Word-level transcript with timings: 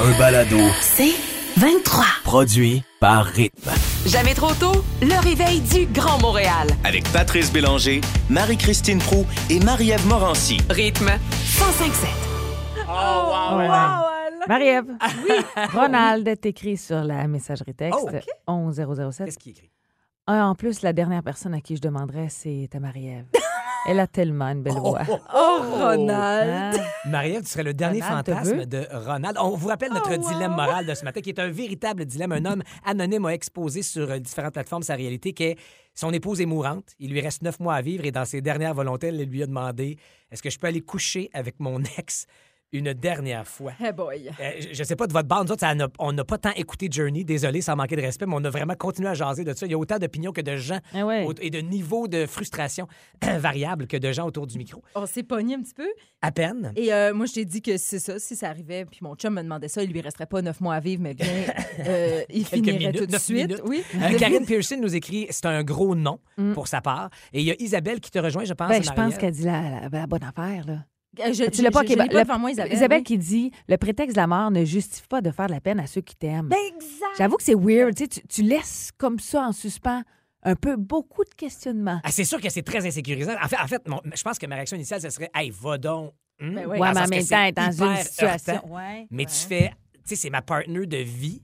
un 0.00 0.18
balado 0.18 0.58
C'est 0.80 1.12
23. 1.56 2.04
produit 2.24 2.82
par 3.00 3.24
Rythme. 3.24 3.70
Jamais 4.06 4.34
trop 4.34 4.52
tôt, 4.54 4.84
le 5.02 5.20
réveil 5.22 5.60
du 5.60 5.86
Grand 5.86 6.20
Montréal. 6.20 6.68
Avec 6.84 7.04
Patrice 7.12 7.52
Bélanger, 7.52 8.00
Marie-Christine 8.30 8.98
Prou 8.98 9.26
et 9.50 9.58
Marie-Ève 9.60 10.06
Morancy. 10.06 10.58
Rythme 10.70 11.06
1057. 11.06 12.08
Marie-Ève. 14.48 14.86
Oui. 15.28 15.34
Ronald 15.74 16.26
est 16.28 16.46
écrit 16.46 16.76
sur 16.76 17.02
la 17.02 17.26
messagerie 17.26 17.74
texte 17.74 17.98
Oh, 18.02 18.08
OK. 18.08 18.22
11007. 18.46 19.26
Qu'est-ce 19.26 19.38
qu'il 19.38 19.52
écrit? 19.52 19.70
Ah, 20.26 20.46
en 20.46 20.54
plus, 20.54 20.82
la 20.82 20.92
dernière 20.92 21.22
personne 21.22 21.54
à 21.54 21.60
qui 21.60 21.76
je 21.76 21.80
demanderais, 21.80 22.28
c'est 22.28 22.68
ta 22.70 22.78
Marie-Ève. 22.80 23.24
Elle 23.88 24.00
a 24.00 24.06
tellement 24.06 24.48
une 24.48 24.62
belle 24.62 24.74
voix. 24.74 25.00
Oh, 25.34 25.58
Ronald! 25.78 26.78
Ah. 26.78 27.08
Marie-Ève, 27.08 27.42
tu 27.42 27.48
serais 27.48 27.62
le 27.62 27.72
dernier 27.72 28.02
Ronald 28.02 28.26
fantasme 28.26 28.66
de 28.66 28.86
Ronald. 28.92 29.38
On 29.40 29.56
vous 29.56 29.68
rappelle 29.68 29.92
notre 29.92 30.10
Oh, 30.12 30.20
wow. 30.20 30.28
dilemme 30.30 30.50
moral 30.50 30.84
de 30.84 30.94
ce 30.94 31.04
matin, 31.04 31.20
qui 31.22 31.30
est 31.30 31.38
un 31.38 31.48
véritable 31.48 32.04
dilemme. 32.04 32.32
Un 32.32 32.44
homme 32.44 32.62
anonyme 32.84 33.24
a 33.24 33.30
exposé 33.32 33.80
sur 33.82 34.10
euh, 34.10 34.18
différentes 34.18 34.52
plateformes 34.52 34.82
sa 34.82 34.94
réalité, 34.94 35.32
qui 35.32 35.44
est 35.44 35.56
son 35.94 36.12
épouse 36.12 36.40
est 36.40 36.46
mourante. 36.46 36.94
Il 36.98 37.10
lui 37.10 37.20
reste 37.20 37.42
neuf 37.42 37.58
mois 37.60 37.74
à 37.76 37.82
vivre 37.82 38.04
et 38.04 38.12
dans 38.12 38.24
ses 38.26 38.40
dernières 38.42 38.74
volontés, 38.74 39.08
elle 39.08 39.22
lui 39.24 39.42
a 39.42 39.46
demandé 39.46 39.96
est-ce 40.30 40.42
que 40.42 40.50
je 40.50 40.58
peux 40.58 40.66
aller 40.66 40.82
coucher 40.82 41.30
avec 41.32 41.58
mon 41.58 41.82
ex 41.98 42.26
une 42.72 42.92
dernière 42.92 43.46
fois 43.46 43.72
Hey 43.80 43.92
boy. 43.92 44.30
Euh, 44.40 44.50
je- 44.60 44.74
je 44.74 44.84
sais 44.84 44.96
pas 44.96 45.06
de 45.06 45.12
votre 45.12 45.26
bande, 45.28 45.46
nous 45.46 45.52
autres, 45.52 45.60
ça 45.60 45.74
on 45.98 46.12
n'a 46.12 46.24
pas 46.24 46.38
tant 46.38 46.52
écouté 46.56 46.88
Journey, 46.90 47.24
désolé, 47.24 47.60
sans 47.62 47.76
manquer 47.76 47.96
de 47.96 48.02
respect, 48.02 48.26
mais 48.26 48.34
on 48.36 48.44
a 48.44 48.50
vraiment 48.50 48.74
continué 48.74 49.08
à 49.08 49.14
jaser 49.14 49.44
de 49.44 49.52
ça. 49.54 49.64
Il 49.66 49.72
y 49.72 49.74
a 49.74 49.78
autant 49.78 49.98
d'opinions 49.98 50.32
que 50.32 50.40
de 50.40 50.56
gens 50.56 50.78
Ah 50.94 51.06
ouais. 51.06 51.24
au- 51.24 51.32
et 51.40 51.50
de 51.50 51.60
niveaux 51.60 52.08
de 52.08 52.26
frustration 52.26 52.86
variables 53.22 53.86
que 53.86 53.96
de 53.96 54.12
gens 54.12 54.26
autour 54.26 54.46
du 54.46 54.58
micro. 54.58 54.82
On 54.94 55.06
s'est 55.06 55.22
pogné 55.22 55.54
un 55.54 55.62
petit 55.62 55.74
peu. 55.74 55.88
À 56.20 56.32
peine. 56.32 56.72
Et 56.76 56.92
euh, 56.92 57.14
moi, 57.14 57.26
je 57.26 57.34
t'ai 57.34 57.44
dit 57.44 57.62
que 57.62 57.76
c'est 57.76 57.98
ça. 58.00 58.18
Si 58.18 58.34
ça 58.36 58.48
arrivait, 58.48 58.84
puis 58.84 58.98
mon 59.02 59.14
chum 59.14 59.34
me 59.34 59.42
demandait 59.42 59.68
ça, 59.68 59.82
il 59.82 59.90
lui 59.92 60.00
resterait 60.00 60.26
pas 60.26 60.42
neuf 60.42 60.60
mois 60.60 60.74
à 60.74 60.80
vivre, 60.80 61.00
mais 61.02 61.14
bien, 61.14 61.26
euh, 61.86 62.22
il 62.28 62.44
finirait 62.44 62.78
minutes, 62.78 62.98
tout 62.98 63.06
de 63.06 63.18
suite. 63.18 63.46
minutes. 63.48 63.62
Oui. 63.64 63.82
Karine 64.18 64.44
Pearson 64.44 64.76
nous 64.80 64.94
écrit 64.96 65.26
c'est 65.30 65.46
un 65.46 65.62
gros 65.62 65.94
non 65.94 66.18
Mm. 66.36 66.52
pour 66.52 66.68
sa 66.68 66.80
part. 66.80 67.10
Et 67.32 67.40
il 67.40 67.46
y 67.46 67.50
a 67.50 67.54
Isabelle 67.58 68.00
qui 68.00 68.10
te 68.10 68.18
rejoint, 68.18 68.44
je 68.44 68.52
pense. 68.54 68.68
Ben, 68.68 68.82
je 68.82 68.90
pense 68.92 69.16
qu'elle 69.16 69.32
dit 69.32 69.44
la, 69.44 69.80
la- 69.82 69.88
la 69.90 70.06
bonne 70.06 70.22
affaire. 70.24 70.64
Là. 70.66 70.84
Euh, 71.20 71.32
Je, 71.32 71.44
Tu 71.50 71.62
l'as 71.62 71.70
pas, 71.70 71.82
je- 71.84 71.88
je 71.90 71.94
pas 71.96 72.06
le- 72.06 72.22
devant 72.24 72.38
moi, 72.38 72.50
Isabelle. 72.50 72.72
Isabelle 72.72 72.98
oui. 72.98 73.04
qui 73.04 73.18
dit 73.18 73.50
le 73.68 73.76
prétexte 73.76 74.14
de 74.16 74.20
la 74.20 74.26
mort 74.26 74.50
ne 74.50 74.64
justifie 74.64 75.06
pas 75.08 75.20
de 75.20 75.30
faire 75.30 75.46
de 75.46 75.52
la 75.52 75.60
peine 75.60 75.80
à 75.80 75.86
ceux 75.86 76.00
qui 76.00 76.14
t'aiment. 76.16 76.48
Ben, 76.48 76.56
exact. 76.74 77.06
J'avoue 77.18 77.36
que 77.36 77.42
c'est 77.42 77.54
weird. 77.56 77.94
Tu, 77.94 78.04
sais, 78.10 78.22
tu, 78.28 78.42
laisses 78.42 78.90
comme 78.96 79.18
ça 79.18 79.42
en 79.42 79.52
suspens 79.52 80.02
un 80.44 80.54
peu 80.54 80.76
beaucoup 80.76 81.24
de 81.24 81.34
questionnements. 81.36 82.00
Ah, 82.04 82.10
c'est 82.12 82.24
sûr 82.24 82.40
que 82.40 82.48
c'est 82.48 82.62
très 82.62 82.86
insécurisant. 82.86 83.34
En 83.42 83.48
fait, 83.48 83.58
en 83.60 83.66
fait 83.66 83.86
mon- 83.88 84.00
je 84.14 84.22
pense 84.22 84.38
que 84.38 84.46
ma 84.46 84.54
réaction 84.54 84.76
initiale, 84.76 85.00
ce 85.00 85.10
serait 85.10 85.30
Hey, 85.34 85.50
va 85.50 85.76
donc. 85.78 86.12
Hum? 86.40 86.54
Ben 86.54 86.66
oui. 86.68 86.78
ouais, 86.78 86.92
mais 86.92 87.00
en 87.00 87.08
même 87.08 87.24
temps, 87.26 87.50
dans 87.62 87.84
une 87.84 87.96
situation. 88.04 88.72
Ouais, 88.72 89.06
Mais 89.10 89.24
ouais. 89.24 89.30
tu 89.30 89.46
fais, 89.48 89.70
tu 89.94 90.00
sais, 90.04 90.16
c'est 90.16 90.30
ma 90.30 90.40
partner 90.42 90.86
de 90.86 90.98
vie. 90.98 91.42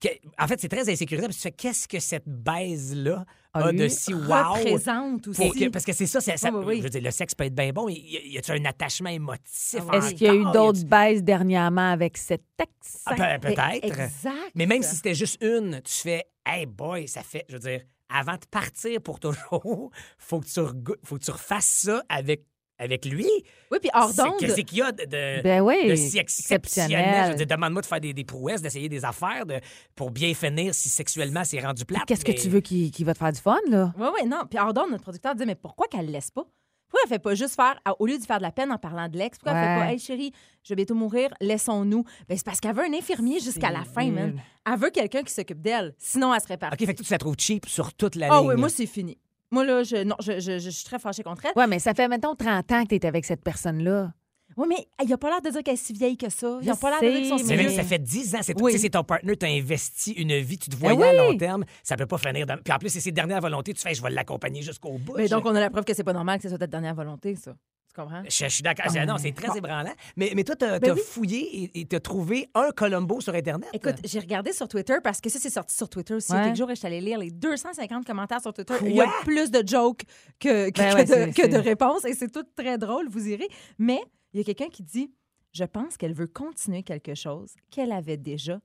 Que- 0.00 0.08
en 0.36 0.48
fait, 0.48 0.60
c'est 0.60 0.68
très 0.68 0.90
insécurisant 0.90 1.28
parce 1.28 1.36
que 1.36 1.42
tu 1.42 1.48
fais 1.48 1.52
qu'est-ce 1.52 1.86
que 1.86 2.00
cette 2.00 2.26
baise-là 2.26 3.24
A 3.54 3.66
a 3.66 3.72
eu. 3.72 3.76
de 3.76 3.88
si 3.88 4.14
wow. 4.14 4.54
Représente 4.54 5.28
aussi. 5.28 5.50
Que- 5.50 5.68
parce 5.68 5.84
que 5.84 5.92
c'est 5.92 6.06
ça, 6.06 6.20
c'est- 6.20 6.36
ça- 6.36 6.50
Oui, 6.50 6.78
je 6.78 6.82
veux 6.84 6.90
dire, 6.90 7.02
le 7.02 7.10
sexe 7.10 7.34
peut 7.34 7.44
être 7.44 7.54
bien 7.54 7.70
bon, 7.72 7.88
y 7.88 8.16
a- 8.16 8.26
y 8.26 8.38
a-tu 8.38 8.52
un 8.52 8.64
attachement 8.64 9.10
émotif? 9.10 9.78
Ah 9.80 9.84
oui. 9.90 9.96
Est-ce 9.98 10.14
qu'il 10.14 10.26
y 10.26 10.30
a 10.30 10.34
eu 10.34 10.44
d'autres 10.52 10.84
baises 10.84 11.22
dernièrement 11.22 11.92
avec 11.92 12.16
cet 12.16 12.42
ex? 12.60 13.02
Ah, 13.06 13.14
pe- 13.14 13.40
peut-être. 13.48 13.84
Exact. 13.84 14.52
Mais 14.54 14.66
même 14.66 14.82
si 14.82 14.96
c'était 14.96 15.14
juste 15.14 15.42
une, 15.42 15.82
tu 15.82 15.92
fais, 15.94 16.24
hey 16.46 16.66
boy, 16.66 17.06
ça 17.08 17.22
fait, 17.22 17.44
je 17.48 17.54
veux 17.54 17.60
dire, 17.60 17.82
avant 18.08 18.34
de 18.34 18.46
partir 18.50 19.00
pour 19.02 19.20
toujours, 19.20 19.90
faut 20.18 20.40
que 20.40 20.46
tu, 20.46 20.60
rego- 20.60 20.96
faut 21.04 21.18
que 21.18 21.24
tu 21.24 21.30
refasses 21.30 21.64
ça 21.84 22.02
avec, 22.08 22.44
avec 22.82 23.04
lui. 23.06 23.26
Oui, 23.70 23.78
puis 23.80 23.90
hors 23.94 24.10
C'est- 24.10 24.22
d'onde. 24.22 24.36
Qu'est-ce 24.38 24.60
qu'il 24.60 24.78
y 24.78 24.82
a 24.82 24.92
de, 24.92 25.04
de- 25.04 25.42
Ben 25.42 25.60
oui, 25.62 25.88
de 25.88 25.94
si 25.94 26.18
exceptionnel? 26.18 26.58
exceptionnel. 26.60 27.24
Je 27.26 27.30
veux 27.30 27.44
dire, 27.44 27.56
demande-moi 27.56 27.82
de 27.82 27.86
faire 27.86 28.00
des, 28.00 28.12
des 28.12 28.24
prouesses, 28.24 28.60
d'essayer 28.62 28.88
des 28.88 29.04
affaires 29.04 29.46
de, 29.46 29.60
pour 29.94 30.10
bien 30.10 30.34
finir 30.34 30.74
si 30.74 30.88
sexuellement 30.88 31.44
c'est 31.44 31.60
rendu 31.60 31.84
plat. 31.84 32.00
Qu'est-ce 32.06 32.24
que 32.24 32.32
tu 32.32 32.48
veux 32.48 32.60
qu'il 32.60 32.90
qu'il 32.90 33.06
va 33.06 33.14
te 33.14 33.18
faire 33.18 33.32
du 33.32 33.40
fun, 33.40 33.58
là? 33.68 33.92
Oui, 33.98 34.06
oui, 34.20 34.28
non. 34.28 34.42
Puis 34.48 34.58
hors 34.58 34.74
d'onde, 34.74 34.90
notre 34.90 35.02
producteur 35.04 35.34
disait, 35.34 35.46
mais 35.46 35.54
pourquoi 35.54 35.86
qu'elle 35.88 36.06
le 36.06 36.12
laisse 36.12 36.30
pas? 36.30 36.44
Pourquoi 36.88 37.00
elle 37.06 37.08
fait 37.14 37.22
pas 37.22 37.34
juste 37.34 37.54
faire, 37.54 37.80
au 37.98 38.04
lieu 38.06 38.18
de 38.18 38.22
faire 38.24 38.36
de 38.36 38.42
la 38.42 38.52
peine 38.52 38.70
en 38.70 38.76
parlant 38.76 39.08
de 39.08 39.16
l'ex, 39.16 39.38
pourquoi 39.38 39.58
elle 39.58 39.64
fait 39.64 39.80
Ouais. 39.80 39.86
pas, 39.86 39.92
hey 39.94 39.98
chérie, 39.98 40.32
je 40.62 40.68
vais 40.68 40.76
bientôt 40.76 40.94
mourir, 40.94 41.30
laissons-nous? 41.40 42.04
Ben, 42.28 42.36
c'est 42.36 42.44
parce 42.44 42.60
qu'elle 42.60 42.74
veut 42.76 42.84
un 42.84 42.92
infirmier 42.92 43.40
jusqu'à 43.40 43.70
la 43.70 43.82
fin, 43.84 44.10
man. 44.10 44.38
Elle 44.70 44.78
veut 44.78 44.90
quelqu'un 44.90 45.22
qui 45.22 45.32
s'occupe 45.32 45.62
d'elle. 45.62 45.94
Sinon, 45.96 46.34
elle 46.34 46.40
serait 46.42 46.54
OK, 46.54 46.60
partie. 46.60 46.84
fait 46.84 46.92
que 46.92 46.98
toi, 46.98 47.06
tu 47.06 47.12
la 47.12 47.18
trouves 47.18 47.36
cheap 47.38 47.66
sur 47.66 47.94
toute 47.94 48.14
la 48.16 48.28
Ah 48.30 48.40
ligne. 48.40 48.48
oui, 48.50 48.56
moi, 48.56 48.68
c'est 48.68 48.84
fini. 48.84 49.16
Moi, 49.52 49.64
là, 49.64 49.84
je, 49.84 50.02
non, 50.02 50.16
je, 50.20 50.40
je- 50.40 50.58
je 50.58 50.70
suis 50.70 50.84
très 50.84 50.98
fâchée 50.98 51.22
contre 51.22 51.44
elle. 51.44 51.52
Ouais, 51.54 51.66
mais 51.68 51.78
ça 51.78 51.94
fait, 51.94 52.08
mettons, 52.08 52.34
30 52.34 52.72
ans 52.72 52.82
que 52.84 52.88
tu 52.88 52.94
es 52.96 53.06
avec 53.06 53.24
cette 53.24 53.42
personne-là. 53.44 54.12
Oui, 54.56 54.66
mais 54.68 54.86
il 55.02 55.08
n'a 55.08 55.16
pas 55.16 55.30
l'air 55.30 55.40
de 55.40 55.48
dire 55.48 55.62
qu'elle 55.62 55.74
est 55.74 55.76
si 55.78 55.94
vieille 55.94 56.16
que 56.18 56.28
ça. 56.28 56.58
Il 56.60 56.66
n'a 56.66 56.74
Je 56.74 56.78
pas 56.78 56.90
l'air 56.90 57.00
de 57.00 57.06
dire 57.06 57.16
qu'ils 57.20 57.28
sont 57.28 57.38
si 57.38 57.44
Mais 57.44 57.56
même 57.56 57.70
ça 57.70 57.82
fait 57.84 57.98
10 57.98 58.34
ans, 58.34 58.38
c'est 58.42 58.60
Oui. 58.60 58.72
tu 58.72 58.76
sais, 58.78 58.82
c'est 58.82 58.90
ton 58.90 59.02
partner, 59.02 59.34
tu 59.34 59.46
as 59.46 59.48
investi 59.48 60.12
une 60.12 60.36
vie, 60.40 60.58
tu 60.58 60.68
te 60.68 60.76
Ben 60.76 60.92
voyais 60.94 61.18
à 61.18 61.22
oui. 61.26 61.32
long 61.32 61.38
terme, 61.38 61.64
ça 61.82 61.96
peut 61.96 62.04
pas 62.06 62.18
finir. 62.18 62.44
Dans... 62.46 62.58
Puis 62.58 62.70
en 62.72 62.76
plus, 62.78 62.90
c'est 62.90 63.00
ses 63.00 63.12
dernières 63.12 63.40
volontés, 63.40 63.72
tu 63.72 63.80
fais, 63.80 63.94
je 63.94 64.02
vais 64.02 64.10
l'accompagner 64.10 64.60
jusqu'au 64.60 64.98
bout. 64.98 65.14
Mais 65.16 65.24
Je- 65.26 65.30
donc, 65.30 65.46
on 65.46 65.54
a 65.54 65.60
la 65.60 65.70
preuve 65.70 65.84
que 65.84 65.94
c'est 65.94 66.04
pas 66.04 66.12
normal 66.12 66.36
que 66.36 66.42
ce 66.42 66.48
soit 66.50 66.58
ta 66.58 66.66
dernière 66.66 66.94
volonté, 66.94 67.34
ça. 67.34 67.54
Tu 67.94 68.00
comprends? 68.00 68.22
Je, 68.24 68.30
je 68.30 68.48
suis 68.48 68.62
d'accord. 68.62 68.86
C'est- 68.90 69.04
Non, 69.04 69.18
c'est 69.18 69.32
très 69.32 69.56
ébranlant. 69.58 69.92
Mais, 70.16 70.32
mais 70.34 70.44
toi, 70.44 70.56
tu 70.56 70.64
as, 70.64 70.78
Ben 70.78 70.92
oui. 70.94 71.00
fouillé 71.04 71.70
et 71.78 71.86
tu 71.86 71.94
as 71.94 72.00
trouvé 72.00 72.48
un 72.54 72.70
Colombo 72.70 73.20
sur 73.20 73.34
Internet. 73.34 73.68
Écoute, 73.74 73.96
j'ai 74.04 74.18
regardé 74.18 74.52
sur 74.54 74.66
Twitter 74.66 74.96
parce 75.04 75.20
que 75.20 75.28
ça, 75.28 75.38
c'est 75.38 75.50
sorti 75.50 75.74
sur 75.76 75.88
Twitter 75.90 76.14
aussi. 76.14 76.32
A 76.32 76.36
Ouais. 76.36 76.44
quelques 76.44 76.56
jours, 76.56 76.68
je 76.70 76.74
suis 76.76 76.86
allée 76.86 77.00
lire 77.02 77.18
les 77.18 77.30
250 77.30 78.06
commentaires 78.06 78.40
sur 78.40 78.54
Twitter. 78.54 78.74
Quoi? 78.78 78.88
Il 78.88 78.96
y 78.96 79.00
a 79.02 79.10
plus 79.24 79.50
de 79.50 79.62
jokes 79.66 80.04
que, 80.40 80.70
que, 80.70 80.78
Ben 80.78 81.04
que 81.04 81.26
de, 81.30 81.32
que 81.34 81.46
de 81.46 81.58
réponses 81.58 82.04
et 82.06 82.14
c'est 82.14 82.30
tout 82.32 82.44
très 82.56 82.78
drôle, 82.78 83.08
vous 83.10 83.28
irez. 83.28 83.48
Mais 83.78 84.00
il 84.32 84.38
y 84.38 84.40
a 84.40 84.44
quelqu'un 84.44 84.68
qui 84.70 84.82
dit 84.82 85.12
Je 85.52 85.64
pense 85.64 85.98
qu'elle 85.98 86.14
veut 86.14 86.28
continuer 86.28 86.82
quelque 86.82 87.14
chose 87.14 87.52
qu'elle 87.70 87.92
avait 87.92 88.16
déjà 88.16 88.58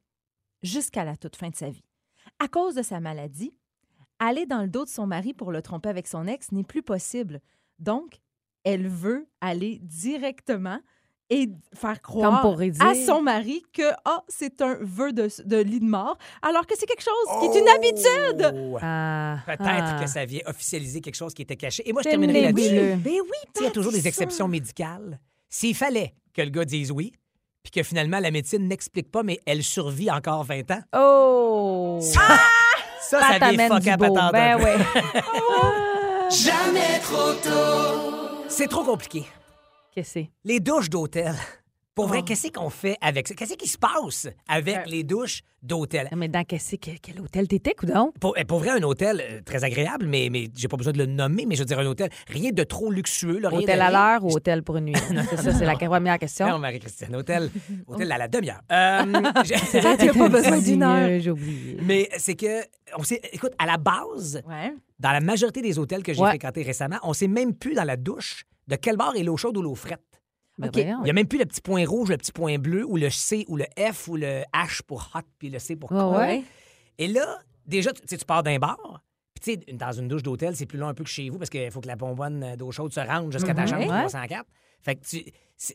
jusqu'à 0.64 1.04
la 1.04 1.18
toute 1.18 1.36
fin 1.36 1.50
de 1.50 1.56
sa 1.56 1.70
vie. 1.70 1.84
À 2.40 2.48
cause 2.48 2.76
de 2.76 2.82
sa 2.82 3.00
maladie, 3.02 3.54
aller 4.20 4.46
dans 4.46 4.62
le 4.62 4.68
dos 4.70 4.86
de 4.86 4.90
son 4.90 5.06
mari 5.06 5.34
pour 5.34 5.52
le 5.52 5.62
tromper 5.62 5.90
avec 5.90 6.08
son 6.08 6.28
ex 6.28 6.52
n'est 6.54 6.64
plus 6.64 6.82
possible. 6.84 7.42
Donc, 7.80 8.20
elle 8.70 8.88
veut 8.88 9.28
aller 9.42 9.80
directement 9.84 10.80
et 11.30 11.50
faire 11.74 12.02
croire 12.02 12.46
à 12.80 12.96
son 12.96 13.22
mari 13.22 13.62
que 13.74 13.84
ah, 14.06 14.24
c'est 14.30 14.62
un 14.62 14.78
vœu 14.80 15.12
de, 15.12 15.28
de 15.46 15.58
lit 15.58 15.82
de 15.82 15.86
mort, 15.86 16.18
alors 16.42 16.66
que 16.66 16.74
c'est 16.78 16.86
quelque 16.86 17.04
chose 17.04 17.40
qui 17.42 17.46
est 17.58 17.60
une 17.60 17.68
Oh! 17.68 17.76
habitude. 17.76 18.80
Ah, 18.82 19.38
Peut-être 19.46 19.62
ah. 19.68 19.98
que 20.02 20.08
ça 20.08 20.24
vient 20.24 20.40
officialiser 20.46 21.02
quelque 21.02 21.16
chose 21.16 21.34
qui 21.34 21.42
était 21.42 21.58
caché. 21.58 21.84
Et 21.88 21.92
moi, 21.92 22.02
je 22.04 22.10
terminerai 22.10 22.42
là-dessus. 22.44 22.72
nébuleux. 22.72 22.96
Ben 22.96 23.14
oui, 23.22 23.38
Il 23.60 23.64
y 23.64 23.68
a 23.68 23.72
toujours 23.72 23.92
des 23.92 24.08
exceptions 24.08 24.46
ça. 24.46 24.52
médicales. 24.52 25.20
S'il 25.50 25.76
fallait 25.76 26.14
que 26.34 26.42
le 26.42 26.50
gars 26.50 26.64
dise 26.66 26.92
oui, 26.92 27.12
puis 27.62 27.72
que 27.72 27.84
finalement 27.84 28.20
la 28.20 28.32
médecine 28.32 28.66
n'explique 28.66 29.12
pas, 29.12 29.24
mais 29.24 29.38
elle 29.46 29.64
survit 29.64 30.10
encore 30.10 30.46
20 30.46 30.72
ans, 30.72 30.82
Oh! 30.96 32.00
ça, 32.02 32.22
ça 33.02 33.20
vient 33.32 33.40
t'amène 33.40 33.68
fucker 33.74 33.82
du 33.82 33.90
à 33.90 33.98
beau. 33.98 34.14
patente 34.14 34.18
un 34.18 34.32
Ben 34.32 34.58
peu. 34.58 35.10
C'est 38.50 38.68
trop 38.68 38.84
compliqué. 38.84 39.24
Qu'est-ce 39.94 40.14
que 40.14 40.20
c'est? 40.26 40.30
Les 40.44 40.60
douches 40.60 40.90
d'hôtel. 40.90 41.34
Pour 41.96 42.06
Oh. 42.06 42.10
vrai, 42.10 42.22
qu'est-ce 42.22 42.52
qu'on 42.52 42.70
fait 42.70 42.96
avec 43.02 43.28
ça? 43.28 43.34
Qu'est-ce 43.34 43.56
qui 43.56 43.68
se 43.68 43.78
passe 43.78 44.28
avec 44.48 44.86
les 44.86 45.04
douches 45.04 45.42
d'hôtel? 45.64 46.08
Non, 46.12 46.18
mais 46.20 46.28
dans 46.28 46.44
qu'est-ce 46.44 46.76
que- 46.76 46.92
quel 47.02 47.20
hôtel 47.20 47.48
t'étais, 47.48 47.74
coudon? 47.74 48.12
Pour, 48.22 48.36
eh, 48.38 48.46
pour 48.46 48.60
vrai, 48.60 48.70
un 48.70 48.84
hôtel 48.84 49.20
euh, 49.20 49.42
très 49.44 49.64
agréable, 49.64 50.06
mais, 50.06 50.30
mais 50.32 50.48
j'ai 50.56 50.68
pas 50.68 50.78
besoin 50.78 50.94
de 50.94 51.00
le 51.00 51.08
nommer, 51.08 51.48
mais 51.48 51.56
je 51.56 51.62
veux 51.62 51.66
dire 51.66 51.80
un 51.80 51.88
hôtel, 51.88 52.10
rien 52.28 52.52
de 52.52 52.64
trop 52.64 52.92
luxueux. 52.92 53.40
là, 53.40 53.50
rien 53.50 53.60
Hôtel 53.62 53.78
de- 53.80 53.82
à 53.84 53.90
l'heure 53.90 54.24
ou 54.24 54.30
hôtel 54.36 54.62
pour 54.62 54.78
une 54.78 54.86
nuit? 54.86 54.94
C'est 55.32 55.38
ça, 55.38 55.54
c'est 55.56 55.66
la 55.66 55.76
première 55.76 56.14
Non, 56.14 56.18
question. 56.20 56.60
Marie-Christine, 56.60 57.16
hôtel, 57.16 57.50
hôtel 57.88 58.12
à 58.12 58.18
la 58.20 58.28
demi-heure. 58.28 58.62
Euh, 58.72 59.32
j'ai- 59.44 59.56
tu 59.56 59.78
as 60.10 60.14
pas 60.14 60.30
besoin 60.30 60.60
d'une 60.60 60.84
heure. 60.84 61.20
J'ai 61.20 61.32
oublié. 61.32 61.78
mais 61.82 62.10
c'est 62.20 62.36
que, 62.36 62.62
on 62.96 63.02
sait, 63.04 63.20
écoute, 63.34 63.54
à 63.58 63.66
la 63.66 63.78
base, 63.78 64.44
Ouais. 64.48 64.72
Dans 65.00 65.12
la 65.12 65.20
majorité 65.22 65.62
des 65.62 65.78
hôtels 65.80 66.04
que 66.04 66.14
j'ai 66.14 66.22
Ouais. 66.22 66.30
fréquentés 66.30 66.64
récemment, 66.64 66.98
on 67.04 67.14
sait 67.14 67.28
même 67.28 67.54
plus 67.56 67.74
dans 67.76 67.84
la 67.84 67.98
douche 67.98 68.46
de 68.68 68.76
quel 68.76 68.98
bord 68.98 69.16
est 69.16 69.24
l'eau 69.24 69.38
chaude 69.38 69.56
ou 69.58 69.62
l'eau 69.62 69.76
frette. 69.76 70.02
Ben. 70.60 70.72
Il 70.76 71.04
n'y 71.04 71.10
a 71.12 71.14
même 71.14 71.28
plus 71.28 71.38
le 71.38 71.46
petit 71.46 71.62
point 71.62 71.86
rouge, 71.86 72.10
le 72.10 72.18
petit 72.18 72.32
point 72.32 72.58
bleu, 72.58 72.84
ou 72.84 72.98
le 72.98 73.12
C 73.12 73.46
ou 73.48 73.58
le 73.58 73.66
F, 73.78 74.08
ou 74.08 74.16
le 74.18 74.42
H 74.56 74.82
pour 74.88 75.12
hot, 75.14 75.20
puis 75.38 75.50
le 75.52 75.60
C 75.60 75.76
pour 75.76 75.92
Ouais, 75.92 76.00
cold. 76.00 76.18
ouais. 76.18 76.44
Et 76.98 77.08
là, 77.08 77.38
déjà, 77.68 77.94
tu 77.94 78.18
tu 78.18 78.26
pars 78.26 78.42
d'un 78.42 78.58
bar, 78.58 79.04
puis 79.40 79.58
tu 79.58 79.62
sais, 79.68 79.74
dans 79.74 79.92
une 79.92 80.08
douche 80.08 80.24
d'hôtel, 80.24 80.56
c'est 80.56 80.66
plus 80.66 80.78
long 80.80 80.88
un 80.88 80.94
peu 80.94 81.04
que 81.04 81.10
chez 81.10 81.30
vous 81.30 81.38
parce 81.38 81.50
qu'il 81.50 81.70
faut 81.72 81.82
que 81.82 81.88
la 81.88 81.96
bonbonne 81.96 82.56
d'eau 82.58 82.72
chaude 82.72 82.94
se 82.94 83.00
rende 83.00 83.32
jusqu'à 83.32 83.54
ta 83.54 83.62
Mhm. 83.64 83.68
chambre 83.68 83.82
Ouais. 83.82 84.00
304. 84.08 84.46
Fait 84.82 84.96
que 84.96 85.06
tu, 85.06 85.26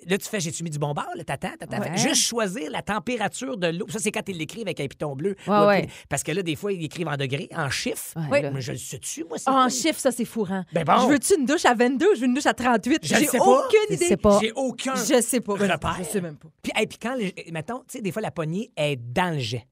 là, 0.06 0.16
tu 0.16 0.28
fais, 0.28 0.38
j'ai-tu 0.40 0.62
mis 0.62 0.70
du 0.70 0.78
bon 0.78 0.94
là, 0.94 1.24
t'attends, 1.24 1.50
t'attends. 1.58 1.80
Ouais. 1.80 1.96
Juste 1.98 2.22
choisir 2.22 2.70
la 2.70 2.82
température 2.82 3.56
de 3.58 3.66
l'eau. 3.66 3.86
Ça, 3.88 3.98
c'est 3.98 4.12
quand 4.12 4.26
ils 4.28 4.38
l'écrivent 4.38 4.62
avec 4.68 4.78
un 4.80 4.86
piton 4.86 5.14
bleu. 5.16 5.34
Ouais, 5.46 5.66
ouais. 5.66 5.88
Parce 6.08 6.22
que 6.22 6.30
là, 6.32 6.42
des 6.42 6.54
fois, 6.56 6.72
ils 6.72 6.84
écrivent 6.84 7.08
en 7.08 7.16
degrés, 7.16 7.48
en 7.54 7.68
chiffres. 7.68 8.14
Mais 8.30 8.60
je 8.60 8.72
le 8.72 8.78
sais-tu, 8.78 9.24
moi, 9.24 9.38
c'est 9.38 9.44
Ah, 9.48 9.52
en 9.52 9.54
quoi? 9.62 9.68
chiffre, 9.70 9.98
ça, 9.98 10.12
c'est 10.12 10.24
fourrant. 10.24 10.64
Ben 10.72 10.84
bon. 10.84 10.98
Je 11.02 11.08
veux-tu 11.08 11.34
une 11.38 11.44
douche 11.46 11.64
à 11.64 11.74
22 11.74 12.12
ou 12.12 12.14
je 12.14 12.20
veux 12.20 12.26
une 12.26 12.34
douche 12.34 12.46
à 12.46 12.54
38? 12.54 13.00
Je 13.04 13.12
le 13.14 13.20
J'ai 13.20 13.26
sais 13.26 13.38
pas. 13.38 13.44
aucune 13.44 13.78
Je 13.90 13.94
idée. 13.94 14.06
sais 14.06 14.16
pas. 14.16 14.38
J'ai 14.40 14.52
aucun. 14.52 14.94
Je 14.94 15.20
sais 15.20 15.40
pas. 15.40 15.52
Repère. 15.54 15.96
Je 15.98 16.04
sais 16.04 16.20
même 16.20 16.36
pas. 16.36 16.48
Puis, 16.62 16.72
hey, 16.76 16.86
puis 16.86 16.98
quand, 16.98 17.16
mettons, 17.52 17.80
tu 17.80 17.84
sais, 17.88 18.00
des 18.00 18.12
fois, 18.12 18.22
la 18.22 18.30
poignée 18.30 18.70
est 18.76 18.96
dans 18.96 19.34
le 19.34 19.40
jet. 19.40 19.66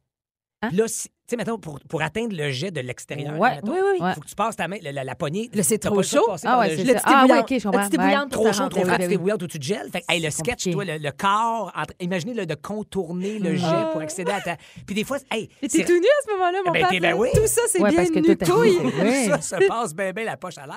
Hein? 0.63 0.71
Là, 0.73 0.85
sais, 1.31 1.37
mettons, 1.37 1.59
pour, 1.59 1.79
pour 1.89 2.03
atteindre 2.03 2.37
le 2.37 2.51
jet 2.51 2.71
de 2.71 2.81
l'extérieur, 2.81 3.39
Ouais, 3.39 3.57
mettons, 3.57 3.73
oui, 3.73 3.79
oui. 3.83 3.97
il 4.01 4.05
Ouais. 4.05 4.15
faut 4.15 4.21
que 4.21 4.27
tu 4.29 4.35
passes 4.35 4.57
ta 4.57 4.69
main, 4.69 4.77
la, 4.83 4.93
la- 4.93 5.05
la 5.05 5.15
poignée. 5.15 5.51
Là, 5.55 5.63
c'est 5.63 5.79
t'as 5.79 5.89
trop 5.89 5.97
pas 5.97 6.03
le 6.03 6.07
choix 6.07 6.21
de 6.21 6.25
chaud? 6.25 6.31
passer 6.33 6.47
Ah 6.47 6.51
par 6.51 6.61
ouais, 6.61 6.71
le 6.71 6.77
c'est 6.77 6.87
jet. 6.87 6.93
ça. 6.99 7.01
Ah, 7.05 7.27
ouais, 7.27 7.39
ok, 7.41 7.47
je 7.51 7.63
comprends. 7.63 7.81
La 7.81 7.87
petite 7.87 8.01
Ouais. 8.01 8.15
Trop 8.31 8.45
te 8.49 8.53
chaud, 8.53 8.69
trop 8.69 8.81
froid, 8.81 8.91
oui, 8.93 8.97
tu 8.99 9.03
oui. 9.05 9.09
t'es 9.09 9.17
bouillante 9.19 9.43
ou 9.43 9.47
tu 9.47 9.59
te 9.59 9.65
gèles. 9.65 9.89
Fait 9.93 10.01
que, 10.01 10.07
hey, 10.13 10.21
le 10.21 10.31
C'est 10.31 10.39
sketch, 10.39 10.65
compliqué. 10.65 10.73
toi, 10.73 10.85
le, 10.85 10.99
le 10.99 11.11
corps, 11.13 11.73
entre- 11.77 11.95
imaginez 12.01 12.35
le, 12.35 12.47
de 12.47 12.55
contourner 12.55 13.39
le 13.39 13.55
jet 13.57 13.65
Ah. 13.67 13.89
pour 13.93 14.01
accéder 14.01 14.33
à 14.33 14.41
ta. 14.41 14.57
Puis 14.87 14.95
des 14.95 15.05
fois, 15.05 15.19
hey, 15.31 15.49
Et 15.63 15.69
c'est- 15.69 15.79
t'es 15.79 15.85
tout 15.85 15.93
nu 15.99 16.07
à 16.07 16.23
ce 16.27 16.33
moment-là, 16.33 16.59
mon 16.67 16.73
Ben, 16.73 16.81
père. 16.81 16.89
t'es- 16.91 17.01
ben 17.01 17.15
oui. 17.15 17.29
Tout 17.35 17.47
ça, 17.47 17.63
c'est 17.69 17.81
Ouais, 17.81 17.89
bien 17.91 17.97
parce 17.99 18.11
que 18.11 18.19
nu 18.19 18.37
t'as 18.37 18.47
touille. 18.47 18.79
dit, 18.79 18.93
Oui. 19.03 19.27
ça 19.27 19.41
se 19.41 19.67
passe 19.67 19.95
bien, 19.95 20.13
bien 20.13 20.25
la 20.25 20.37
poche 20.37 20.59
à 20.59 20.67
l'air. 20.67 20.77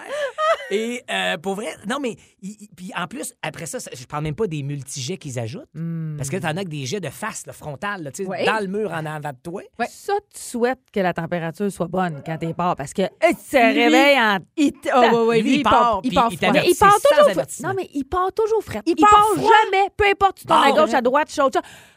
Et 0.72 1.04
euh, 1.12 1.38
pour 1.38 1.56
vrai, 1.56 1.68
non, 1.88 2.00
mais 2.00 2.16
il- 2.42 2.58
il- 2.62 2.70
puis 2.76 2.92
en 2.98 3.08
plus, 3.08 3.34
après 3.42 3.66
ça, 3.66 3.80
ça- 3.80 3.92
je 3.94 4.06
parle 4.06 4.24
même 4.24 4.36
pas 4.36 4.48
des 4.48 4.64
multijets 4.64 5.18
qu'ils 5.18 5.38
ajoutent. 5.40 5.68
Hmm. 5.74 6.16
Parce 6.18 6.30
que 6.30 6.38
t'en 6.38 6.56
as 6.58 6.64
que 6.64 6.70
des 6.70 6.86
jets 6.86 7.00
de 7.02 7.10
face, 7.10 7.46
le 7.46 7.54
frontal, 7.54 8.04
là, 8.04 8.12
tu 8.12 8.24
sais, 8.24 8.30
Ouais. 8.30 8.46
dans 8.46 8.60
le 8.60 8.68
mur 8.68 8.92
en 8.92 9.06
avant 9.06 9.30
de 9.32 9.38
toi. 9.44 9.62
Ça, 9.90 10.14
tu 10.34 10.40
souhaites 10.40 10.80
que 10.92 11.00
la 11.00 11.14
température 11.14 11.72
soit 11.72 11.88
bonne 11.88 12.22
quand 12.26 12.38
t'es 12.38 12.54
part 12.54 12.76
parce 12.76 12.94
que 12.94 13.02
hey, 13.04 13.36
tu 13.36 13.52
te 13.52 13.58
réveilles 13.58 14.18
en. 14.20 14.38
Il 14.58 14.72
oh, 14.96 15.00
ouais, 15.00 15.26
ouais, 15.28 15.42
Lui, 15.42 15.54
il 15.56 15.58
il 15.60 15.64
part, 15.64 16.00
il 16.04 16.10
puis 16.10 16.16
part 16.16 16.30
il 16.32 16.38
froid. 16.38 16.52
Mais 16.54 16.60
il 16.60 16.60
Averti, 16.60 16.80
part 16.80 16.92
sans 16.94 17.10
toujours. 17.18 17.30
avertissement. 17.32 17.70
Non, 17.70 17.76
mais 17.78 17.90
il 17.94 18.04
part 18.06 18.32
toujours 18.34 18.64
frais. 18.64 18.82
Il 18.86 18.94
Il, 18.98 19.02
part 19.02 19.12
part 19.12 19.28
froid. 19.36 19.52
jamais. 19.66 19.88
Peu 19.96 20.06
importe, 20.06 20.38
tu 20.38 20.46
tournes 20.46 20.62
Bon. 20.72 20.76
à 20.80 20.86
gauche, 20.86 20.94
à 20.94 21.02
droite, 21.02 21.32
chose. 21.32 21.52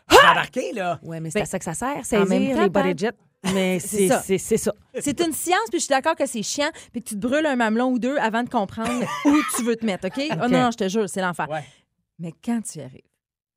Tu 0.09 0.15
vas 0.17 0.31
embarquer, 0.33 0.73
là. 0.73 1.01
Ouais, 1.03 1.19
mais 1.21 1.31
c'est 1.31 1.41
Ben, 1.41 1.43
à 1.43 1.47
ça 1.47 1.59
que 1.59 1.65
ça 1.65 1.75
sert, 1.75 2.05
saisir 2.05 2.27
même 2.27 2.55
temps, 2.55 2.63
les 2.63 2.69
body 2.69 2.93
jets. 2.97 3.13
Mais 3.44 3.79
c'est 3.79 3.97
c'est 3.97 4.09
ça. 4.09 4.21
c'est- 4.23 4.38
c'est 4.38 4.56
ça. 4.56 4.73
C'est 4.99 5.21
une 5.21 5.33
science, 5.33 5.69
puis 5.71 5.79
je 5.79 5.85
suis 5.85 5.91
d'accord 5.93 6.17
que 6.17 6.27
c'est 6.27 6.43
chiant, 6.43 6.71
puis 6.93 7.00
que 7.03 7.09
tu 7.09 7.15
te 7.15 7.21
brûles 7.21 7.47
un 7.47 7.56
mamelon 7.56 7.91
ou 7.91 7.99
deux 7.99 8.17
avant 8.17 8.43
de 8.43 8.49
comprendre 8.49 9.05
où 9.25 9.35
tu 9.56 9.62
veux 9.62 9.77
te 9.77 9.85
mettre, 9.87 10.09
OK? 10.09 10.19
Oh 10.33 10.49
non, 10.49 10.62
non, 10.65 10.71
je 10.71 10.77
te 10.79 10.88
jure, 10.88 11.09
c'est 11.09 11.21
l'enfer. 11.21 11.49
Ouais. 11.49 11.65
Mais 12.19 12.33
quand 12.44 12.61
tu 12.62 12.79
y 12.79 12.83
arrives, 12.83 13.03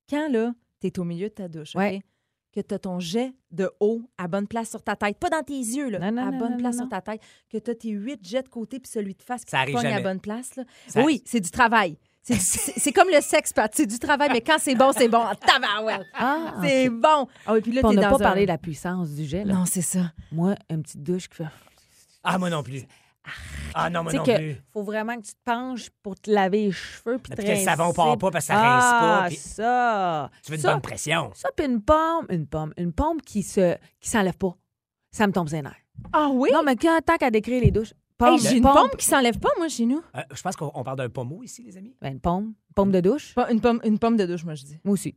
quand 0.10 0.30
là, 0.30 0.54
t'es 0.80 1.00
au 1.00 1.04
milieu 1.04 1.30
de 1.30 1.34
ta 1.34 1.48
douche, 1.48 1.76
OK? 1.76 1.80
Ouais. 1.82 2.02
Que 2.52 2.62
t'as 2.62 2.80
ton 2.80 3.00
jet 3.00 3.32
de 3.52 3.70
haut 3.80 4.02
à 4.18 4.28
bonne 4.28 4.48
place 4.48 4.72
sur 4.72 4.82
ta 4.84 4.96
tête, 4.96 5.18
pas 5.20 5.30
dans 5.30 5.44
tes 5.44 5.54
yeux, 5.54 5.90
là, 5.90 6.00
Non, 6.00 6.12
non, 6.12 6.28
à 6.28 6.32
bonne 6.32 6.52
non, 6.54 6.58
place 6.58 6.76
non, 6.78 6.82
sur 6.82 6.90
ta 6.90 7.00
tête, 7.02 7.22
que 7.50 7.58
t'as 7.60 7.76
tes 7.76 7.90
huit 7.92 8.20
jets 8.28 8.42
de 8.44 8.50
côté 8.50 8.80
puis 8.80 8.90
celui 8.92 9.14
de 9.14 9.22
face 9.22 9.46
qui 9.46 9.52
Ça 9.52 9.60
arrive 9.60 9.76
pogne 9.76 9.86
à 9.94 10.02
bonne 10.02 10.20
place, 10.20 10.56
là. 10.56 10.64
Ça- 10.88 11.04
Oui, 11.04 11.22
c'est 11.26 11.40
du 11.40 11.52
travail. 11.52 11.98
C'est 12.24 12.92
comme 12.92 13.10
le 13.10 13.22
sexe, 13.22 13.54
Pat. 13.54 13.72
C'est 13.74 13.86
du 13.86 13.98
travail, 13.98 14.30
mais 14.32 14.42
quand 14.42 14.58
c'est 14.60 14.76
bon, 14.76 14.92
c'est 14.96 15.08
bon. 15.08 15.24
Tabarouette! 15.46 16.06
Ah, 16.14 16.54
C'est 16.64 16.90
bon! 16.90 17.28
Ah 17.46 17.54
oui, 17.54 17.62
puis 17.62 17.72
là, 17.72 17.82
Puis 17.82 17.90
On 17.98 18.02
n'a 18.02 18.10
pas 18.10 18.16
un- 18.16 18.20
parlé 18.20 18.42
de 18.44 18.48
la 18.52 18.58
puissance 18.58 19.10
du 19.12 19.26
jet. 19.26 19.44
Là. 19.44 19.54
Non, 19.54 19.66
c'est 19.66 19.82
ça. 19.82 20.12
Moi, 20.32 20.56
une 20.70 20.84
petite 20.84 21.02
douche 21.04 21.28
qui 21.28 21.38
fait. 21.38 21.46
Ah, 22.24 22.38
moi 22.38 22.50
non 22.50 22.62
plus. 22.64 22.84
Ah 23.74 23.90
non, 23.90 24.04
moi 24.04 24.12
Tu 24.12 24.18
sais 24.18 24.24
non 24.24 24.24
que 24.26 24.38
plus. 24.38 24.62
faut 24.74 24.84
vraiment 24.84 25.16
que 25.16 25.22
tu 25.22 25.34
te 25.34 25.40
penches 25.46 25.90
pour 26.02 26.20
te 26.20 26.32
laver 26.32 26.66
les 26.66 26.72
cheveux 26.72 27.20
puis 27.20 27.32
te 27.34 27.42
que 27.42 27.48
le 27.48 27.56
savon 27.58 27.84
rincer. 27.86 27.96
part 27.96 28.18
pas 28.18 28.32
parce 28.32 28.46
que 28.48 28.54
ça 28.54 28.60
ah, 28.60 28.80
rince 28.80 29.02
pas. 29.02 29.28
puis 29.28 29.36
ça. 29.38 30.32
Tu 30.44 30.52
veux 30.52 30.58
une 30.58 30.62
ça, 30.64 30.72
bonne 30.74 30.82
pression. 30.82 31.32
Ça, 31.36 31.50
puis 31.56 31.66
une 31.66 31.82
pomme, 31.82 32.26
une 32.30 32.48
pomme, 32.48 32.74
une 32.78 32.92
pomme 32.92 33.22
qui 33.22 33.44
se 33.44 33.76
qui 34.00 34.10
s'enlève 34.10 34.38
pas. 34.38 34.56
Ça 35.12 35.28
me 35.28 35.32
tombe 35.34 35.48
ses 35.48 35.62
nerfs. 35.62 35.76
Ah 36.14 36.30
oui? 36.32 36.50
Non, 36.54 36.64
mais 36.64 36.76
quand, 36.76 37.00
tant 37.06 37.18
qu'à 37.18 37.30
décrire 37.30 37.62
les 37.62 37.72
douches, 37.72 37.94
pomme, 38.20 38.34
Hey, 38.36 38.40
J'ai 38.40 38.58
une 38.58 38.64
pomme 38.64 38.90
qui 38.98 39.06
s'enlève 39.06 39.40
pas, 39.40 39.50
moi, 39.58 39.68
chez 39.68 39.86
nous. 39.88 40.02
Euh, 40.16 40.22
je 40.32 40.42
pense 40.44 40.56
qu'on 40.56 40.72
on 40.76 40.84
parle 40.84 40.98
d'un 40.98 41.10
pommeau 41.10 41.42
ici, 41.42 41.64
les 41.64 41.76
amis. 41.78 41.96
Ben, 42.02 42.12
une 42.14 42.20
pomme, 42.20 42.44
une 42.70 42.74
pomme 42.76 42.92
de 42.92 43.00
douche. 43.02 43.34
Pas 43.34 43.52
Une 43.52 43.60
pomme, 43.62 43.80
une 43.84 43.98
pomme 43.98 44.18
de 44.18 44.26
douche, 44.28 44.44
moi, 44.46 44.54
je 44.56 44.66
dis. 44.66 44.78
Moi 44.84 44.94
aussi. 44.94 45.16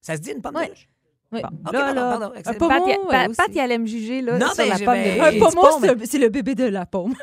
Ça 0.00 0.16
se 0.16 0.20
dit 0.22 0.30
une 0.32 0.40
pomme 0.42 0.56
Ouais. 0.56 0.64
de 0.66 0.70
douche? 0.72 0.88
Oui. 1.32 1.40
Ok, 1.44 1.72
là, 1.72 1.78
pardon, 1.80 1.94
là, 1.94 2.18
pardon, 2.18 2.34
excellent. 2.34 2.58
pas 2.58 2.68
Pat, 2.68 2.82
elle 2.88 3.06
Pat, 3.08 3.28
aussi. 3.28 3.36
Pat, 3.36 3.46
il 3.52 3.60
allait 3.60 3.78
me 3.78 3.86
juger 3.86 4.20
là, 4.20 4.36
Non, 4.36 4.46
sur 4.48 4.64
mais 4.64 4.68
la 4.70 4.76
j'ai- 4.78 4.84
pomme 4.84 4.94
de 4.96 5.02
ben- 5.04 5.16
douche. 5.18 5.26
Un 5.36 5.38
pommeau, 5.38 5.60
pomme, 5.62 5.80
c'est 5.80 5.94
le- 5.94 6.06
c'est 6.06 6.18
le 6.18 6.28
bébé 6.28 6.54
de 6.56 6.64
la 6.64 6.86
pomme. 6.86 7.14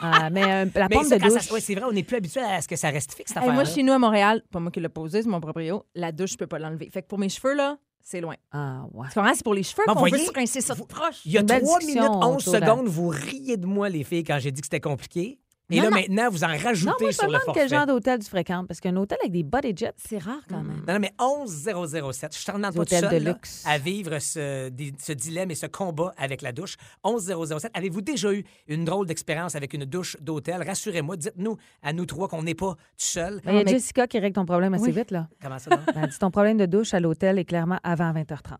Ah, 0.00 0.30
mais 0.30 0.44
euh, 0.44 0.66
la 0.74 0.88
Mais 0.88 0.94
pomme 0.96 1.04
ça, 1.04 1.16
de 1.18 1.22
quand 1.22 1.30
ça- 1.30 1.38
douche. 1.40 1.50
ouais, 1.50 1.60
c'est 1.60 1.74
vrai, 1.74 1.84
on 1.84 1.92
n'est 1.92 2.02
plus 2.04 2.16
habitué 2.16 2.40
à 2.40 2.60
ce 2.60 2.68
que 2.68 2.76
ça 2.76 2.90
reste 2.90 3.12
fixe, 3.14 3.28
cette 3.32 3.38
Hey, 3.38 3.42
affaire 3.44 3.54
moi, 3.54 3.64
chez 3.64 3.82
nous 3.82 3.92
à 3.92 3.98
Montréal, 3.98 4.42
pas 4.52 4.60
moi 4.60 4.70
qui 4.70 4.80
l'ai 4.80 4.88
posé, 4.88 5.22
c'est 5.22 5.28
mon 5.28 5.40
proprio, 5.40 5.84
la 5.94 6.12
douche, 6.12 6.32
je 6.32 6.36
peux 6.36 6.46
pas 6.46 6.58
l'enlever. 6.60 6.88
Fait 6.90 7.02
que 7.02 7.08
pour 7.08 7.18
mes 7.18 7.28
cheveux, 7.28 7.54
là, 7.54 7.76
c'est 8.08 8.20
loin. 8.20 8.36
Ah, 8.52 8.84
ouais. 8.92 9.08
Tu 9.08 9.14
comprends? 9.14 9.34
C'est 9.34 9.42
pour 9.42 9.54
les 9.54 9.64
cheveux 9.64 9.82
Bon, 9.86 9.94
qu'on 9.94 10.04
veut 10.04 10.10
voyez, 10.10 10.26
se 10.26 10.32
rincer 10.32 10.60
ça 10.60 10.74
de 10.76 10.82
proche. 10.82 11.22
Il 11.24 11.32
y 11.32 11.36
a 11.38 11.40
Une 11.40 11.46
belle 11.46 11.62
3 11.62 11.78
discussion 11.80 12.02
minutes, 12.04 12.16
11 12.24 12.36
autour 12.48 12.52
de- 12.52 12.58
secondes, 12.66 12.86
vous 12.86 13.08
riez 13.08 13.56
de 13.56 13.66
moi, 13.66 13.88
les 13.88 14.04
filles, 14.04 14.22
quand 14.22 14.38
j'ai 14.38 14.52
dit 14.52 14.60
que 14.60 14.66
c'était 14.66 14.80
compliqué. 14.80 15.40
Et 15.68 15.78
Non, 15.78 15.82
là, 15.84 15.90
non. 15.90 15.96
maintenant, 15.96 16.30
vous 16.30 16.44
en 16.44 16.48
Non, 16.48 16.56
rajoutez 16.62 16.92
moi, 17.00 17.10
je 17.10 17.26
me 17.26 17.32
le 17.32 17.38
forfait. 17.40 17.60
quel 17.60 17.68
genre 17.68 17.86
d'hôtel 17.86 18.20
tu 18.20 18.28
fréquentes. 18.30 18.68
Parce 18.68 18.78
qu'un 18.78 18.94
hôtel 18.94 19.18
avec 19.20 19.32
des 19.32 19.42
body 19.42 19.72
jets, 19.76 19.92
C'est 19.96 20.18
rare 20.18 20.38
quand 20.48 20.62
même. 20.62 20.84
Non, 20.86 20.94
non, 20.94 20.98
mais 21.00 21.12
11007. 21.18 22.38
Je 22.38 22.52
demande 22.52 22.72
Des 22.72 22.78
pas 22.78 22.86
seul 22.86 23.10
de 23.20 23.24
là, 23.24 23.32
luxe. 23.32 23.64
à 23.66 23.76
vivre 23.78 24.16
ce, 24.20 24.68
di- 24.68 24.94
ce 24.96 25.12
dilemme 25.12 25.50
et 25.50 25.56
ce 25.56 25.66
combat 25.66 26.14
avec 26.18 26.40
la 26.42 26.52
douche. 26.52 26.76
11007. 27.02 27.72
Avez-vous 27.74 28.00
déjà 28.00 28.32
eu 28.32 28.44
une 28.68 28.84
drôle 28.84 29.06
d'expérience 29.06 29.56
avec 29.56 29.74
une 29.74 29.84
douche 29.86 30.16
d'hôtel? 30.20 30.62
Rassurez-moi, 30.62 31.16
dites-nous 31.16 31.56
à 31.82 31.92
nous 31.92 32.06
trois 32.06 32.28
qu'on 32.28 32.44
n'est 32.44 32.54
pas 32.54 32.74
tout 32.74 32.78
seul. 32.98 33.40
Il 33.44 33.52
y 33.52 33.58
a 33.58 33.64
mais- 33.64 33.70
Jessica 33.72 34.06
qui 34.06 34.20
règle 34.20 34.34
ton 34.36 34.46
problème 34.46 34.74
assez 34.74 34.84
Oui. 34.84 34.92
vite. 34.92 35.10
là. 35.10 35.26
Comment 35.42 35.58
ça? 35.58 35.70
donc? 35.76 35.80
Ben, 35.94 36.08
ton 36.20 36.30
problème 36.30 36.58
de 36.58 36.66
douche 36.66 36.94
à 36.94 37.00
l'hôtel 37.00 37.40
est 37.40 37.44
clairement 37.44 37.80
avant 37.82 38.12
20h30. 38.12 38.56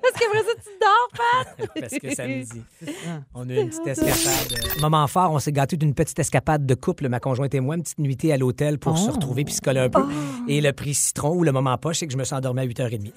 Parce 0.00 0.12
qu'après 0.14 0.38
ça, 0.38 0.54
tu 0.62 0.70
dors, 0.80 1.08
Pat. 1.16 1.68
Parce 1.80 1.98
que 1.98 2.14
samedi, 2.14 2.62
on 3.34 3.48
a 3.48 3.52
une 3.54 3.68
petite 3.70 3.86
escapade. 3.86 4.80
Moment 4.80 5.06
fort, 5.06 5.32
on 5.32 5.38
s'est 5.38 5.52
gâté 5.52 5.76
d'une 5.76 5.94
petite 5.94 6.18
escapade 6.18 6.66
de 6.66 6.74
couple, 6.74 7.08
ma 7.08 7.20
conjointe 7.20 7.54
et 7.54 7.60
moi, 7.60 7.76
une 7.76 7.82
petite 7.82 7.98
nuitée 7.98 8.32
à 8.32 8.36
l'hôtel 8.36 8.78
pour 8.78 8.96
se 8.98 9.08
Oh. 9.10 9.12
retrouver 9.12 9.44
puis 9.44 9.54
se 9.54 9.60
coller 9.60 9.80
un 9.80 9.88
peu. 9.90 10.04
Et 10.48 10.60
le 10.60 10.72
prix 10.72 10.94
citron 10.94 11.34
ou 11.34 11.44
le 11.44 11.52
moment 11.52 11.76
poche, 11.78 11.98
c'est 11.98 12.06
que 12.06 12.12
je 12.12 12.18
me 12.18 12.24
suis 12.24 12.34
endormi 12.34 12.60
à 12.60 12.64
8h30. 12.66 13.12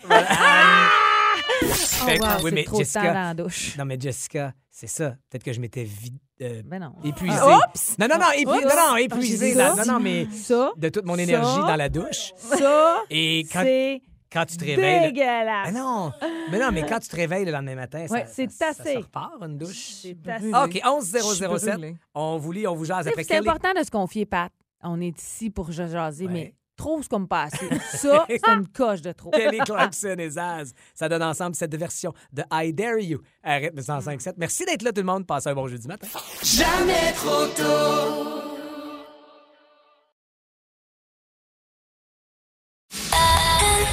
Fait 2.06 2.18
que- 2.18 2.24
Oh, 2.24 2.26
wow, 2.26 2.44
oui, 2.44 2.52
mais 2.54 2.64
trop 2.64 2.80
Jessica, 2.80 3.08
dans 3.08 3.14
la 3.14 3.34
douche. 3.36 3.78
Non, 3.78 3.86
mais 3.86 3.98
Jessica, 4.00 4.54
c'est 4.72 4.88
ça. 4.88 5.12
Peut-être 5.30 5.44
que 5.44 5.54
je 5.54 5.60
m'étais 5.62 5.84
vide, 5.84 6.18
euh, 6.42 6.64
Ben 6.66 6.80
non. 6.80 6.94
épuisé. 7.04 7.38
Oups! 7.38 7.96
Non, 8.00 8.08
non, 8.08 8.16
non, 8.18 8.26
non, 8.46 8.62
non, 8.92 8.96
épuisé. 8.98 9.54
Ça, 9.54 9.70
dans- 9.76 9.86
non, 9.86 9.94
non, 9.94 10.00
mais 10.00 10.26
Ça, 10.34 10.72
de 10.76 10.90
toute 10.90 11.06
mon 11.06 11.16
Ça. 11.16 11.22
énergie 11.22 11.60
dans 11.60 11.76
la 11.76 11.90
douche. 11.90 12.34
ça, 12.38 13.04
Et 13.12 13.46
quand, 13.54 13.62
c'est 13.62 14.02
quand 14.32 14.46
tu 14.46 14.58
te 14.58 14.66
réveilles. 14.66 15.06
le- 15.08 15.12
dégueulasse. 15.12 15.68
Ah 15.68 15.72
non, 15.72 16.12
mais 16.52 16.60
non, 16.60 16.72
mais 16.72 16.86
quand 16.86 17.00
tu 17.00 17.08
te 17.10 17.16
réveilles 17.16 17.46
le 17.46 17.52
lendemain 17.52 17.76
matin, 17.76 18.06
ça, 18.08 18.14
Ouais, 18.14 18.26
ça- 18.26 18.32
c'est 18.34 18.52
ça- 18.52 18.74
ça 18.74 18.84
repart, 18.98 19.34
une 19.42 19.58
douche. 19.58 19.90
C'est 20.02 20.18
assez. 20.30 20.48
OK, 20.54 20.80
11007. 20.84 21.52
Je 21.52 21.58
suis 21.58 21.72
brûlée. 21.72 21.96
On 22.16 22.38
vous 22.38 22.52
lit, 22.52 22.68
on 22.68 22.76
vous 22.76 22.86
jase 22.86 23.08
après 23.08 23.24
C'est 23.24 23.38
important 23.38 23.74
de 23.78 23.84
se 23.84 23.92
confier, 23.92 24.26
Pat. 24.26 24.52
On 24.84 25.00
est 25.02 25.18
ici 25.20 25.50
pour 25.50 25.72
jaser, 25.72 26.26
Ouais. 26.26 26.32
mais 26.32 26.56
trop, 26.76 27.00
c'est 27.04 27.10
comme 27.10 27.28
pas 27.28 27.44
assez. 27.44 27.68
Ça, 27.92 28.26
c'est 28.28 28.48
une 28.48 28.68
coche 28.68 29.02
de 29.02 29.12
trop. 29.12 29.30
Kelly 29.30 29.60
Clarkson 29.60 30.16
et 30.20 30.30
Zaz. 30.32 30.74
Ça 30.96 31.08
donne 31.08 31.22
ensemble 31.22 31.56
cette 31.56 31.76
version 31.76 32.14
de 32.34 32.44
I 32.52 32.74
Dare 32.74 32.98
You 32.98 33.20
à 33.44 33.56
rythme 33.58 33.80
105.7. 33.82 34.34
Merci 34.38 34.66
d'être 34.66 34.82
là, 34.82 34.92
tout 34.92 35.02
le 35.02 35.06
monde. 35.08 35.28
Passez 35.28 35.50
un 35.50 35.54
bon 35.54 35.68
jeudi 35.68 35.88
matin. 35.88 36.08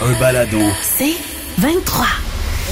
Un 0.00 0.12
balado. 0.20 0.58
C'est 0.82 1.16
23. 1.60 2.06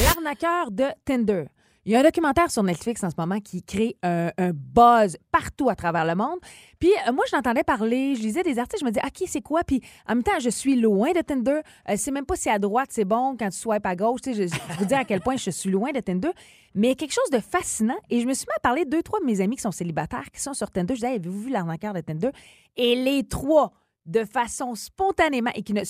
L'arnaqueur 0.05 0.71
de 0.71 0.85
Tinder. 1.05 1.47
Il 1.85 1.93
y 1.93 1.97
a 1.97 2.01
un 2.01 2.03
documentaire 2.03 2.51
sur 2.51 2.63
Netflix 2.63 3.03
en 3.03 3.11
ce 3.11 3.17
moment 3.19 3.41
qui 3.41 3.63
crée 3.65 3.97
un, 4.05 4.31
un 4.39 4.51
buzz 4.53 5.17
partout 5.33 5.69
à 5.69 5.75
travers 5.75 6.05
le 6.05 6.15
monde. 6.15 6.39
Puis 6.79 6.91
euh, 7.09 7.13
moi, 7.13 7.25
je 7.29 7.35
l'entendais 7.35 7.65
parler, 7.65 8.15
je 8.15 8.23
lisais 8.23 8.43
des 8.45 8.59
articles, 8.61 8.81
je 8.81 8.85
me 8.85 8.91
disais, 8.91 9.05
OK, 9.05 9.27
c'est 9.29 9.41
quoi? 9.41 9.65
Puis 9.65 9.81
en 10.09 10.15
même 10.15 10.23
temps, 10.23 10.39
je 10.41 10.51
suis 10.51 10.77
loin 10.77 11.13
de 11.13 11.21
Tinder. 11.21 11.61
Euh, 11.89 11.95
c'est 11.97 12.13
même 12.13 12.27
pas 12.27 12.37
si 12.37 12.49
à 12.49 12.59
droite, 12.61 12.89
c'est 12.93 13.05
bon 13.05 13.37
quand 13.37 13.49
tu 13.51 13.59
swipes 13.59 13.87
à 13.87 13.97
gauche. 13.97 14.21
Tu 14.23 14.35
sais, 14.35 14.49
je, 14.49 14.55
je 14.55 14.79
vous 14.79 14.85
dire 14.85 14.99
à 14.99 15.05
quel 15.05 15.21
point 15.21 15.37
je 15.37 15.51
suis 15.51 15.71
loin 15.71 15.91
de 15.93 16.01
Tinder. 16.01 16.31
Mais 16.75 16.89
il 16.89 16.91
y 16.91 16.93
a 16.93 16.97
quelque 16.97 17.15
chose 17.15 17.31
de 17.33 17.41
fascinant. 17.41 17.97
Et 18.09 18.21
je 18.21 18.27
me 18.27 18.35
suis 18.35 18.47
mis 18.47 18.55
à 18.57 18.61
parler 18.61 18.85
de 18.85 18.91
deux, 18.91 19.03
trois 19.03 19.19
de 19.21 19.25
mes 19.25 19.41
amis 19.41 19.57
qui 19.57 19.63
sont 19.63 19.73
célibataires, 19.73 20.31
qui 20.33 20.41
sont 20.41 20.55
sur 20.55 20.71
Tinder. 20.71 20.95
Je 20.95 21.01
disais, 21.01 21.09
Hey, 21.09 21.17
avez-vous 21.19 21.41
vu 21.43 21.51
l'arnaqueur 21.51 21.93
de 21.93 22.01
Tinder? 22.01 22.31
Et 22.77 22.95
les 22.97 23.27
trois, 23.27 23.73
de 24.07 24.25
façon 24.25 24.75
spontanément, 24.75 25.51
et 25.55 25.63
qui 25.63 25.73
ne, 25.73 25.83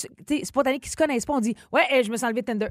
spontanée, 0.43 0.81
qui 0.81 0.89
se 0.89 0.97
connaissent 0.97 1.27
pas, 1.27 1.35
on 1.35 1.41
dit, 1.41 1.55
ouais, 1.73 2.03
je 2.03 2.11
me 2.11 2.17
suis 2.17 2.27
enlevé 2.27 2.41
de 2.41 2.47
Tinder. 2.47 2.69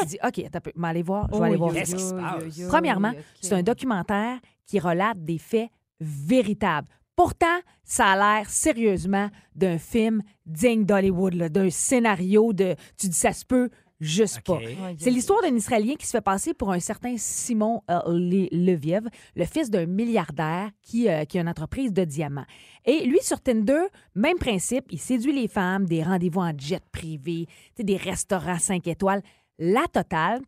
Tu 0.00 0.06
dis, 0.06 0.18
OK, 0.22 0.38
attends 0.40 0.60
peu, 0.60 0.72
mais 0.76 0.88
allez 0.88 1.02
voir, 1.02 1.28
je 1.32 1.38
vais 1.38 1.46
aller 1.46 1.56
voir. 1.56 1.72
Qu'est-ce 1.72 1.94
qui 1.94 2.02
se 2.02 2.14
passe? 2.14 2.68
Premièrement, 2.68 3.12
c'est 3.40 3.54
un 3.54 3.62
documentaire 3.62 4.38
qui 4.66 4.78
relate 4.78 5.22
des 5.22 5.38
faits 5.38 5.70
véritables. 6.00 6.88
Pourtant, 7.16 7.46
ça 7.84 8.12
a 8.12 8.16
l'air 8.16 8.48
sérieusement 8.48 9.28
d'un 9.54 9.78
film 9.78 10.22
digne 10.46 10.84
d'Hollywood, 10.84 11.34
d'un 11.34 11.68
scénario 11.68 12.52
de 12.52 12.74
tu 12.96 13.08
dis 13.08 13.16
ça 13.16 13.32
se 13.32 13.44
peut 13.44 13.68
juste 14.00 14.40
pas. 14.40 14.58
C'est 14.98 15.10
l'histoire 15.10 15.42
d'un 15.42 15.54
Israélien 15.54 15.94
qui 15.94 16.06
se 16.06 16.12
fait 16.12 16.20
passer 16.20 16.54
pour 16.54 16.72
un 16.72 16.80
certain 16.80 17.14
Simon 17.18 17.82
euh, 17.90 18.00
Le- 18.06 18.48
Leviev, 18.50 19.08
le 19.36 19.44
fils 19.44 19.70
d'un 19.70 19.86
milliardaire 19.86 20.70
qui, 20.82 21.08
euh, 21.08 21.24
qui 21.24 21.38
a 21.38 21.42
une 21.42 21.48
entreprise 21.48 21.92
de 21.92 22.04
diamants. 22.04 22.46
Et 22.84 23.04
lui, 23.04 23.18
sur 23.22 23.40
Tinder, 23.40 23.82
même 24.14 24.38
principe, 24.38 24.86
il 24.90 24.98
séduit 24.98 25.32
les 25.32 25.48
femmes, 25.48 25.86
des 25.86 26.02
rendez-vous 26.02 26.40
en 26.40 26.52
jet 26.56 26.82
privé, 26.90 27.46
des 27.78 27.96
restaurants 27.96 28.58
5 28.58 28.86
étoiles, 28.88 29.22
la 29.58 29.86
totale. 29.92 30.40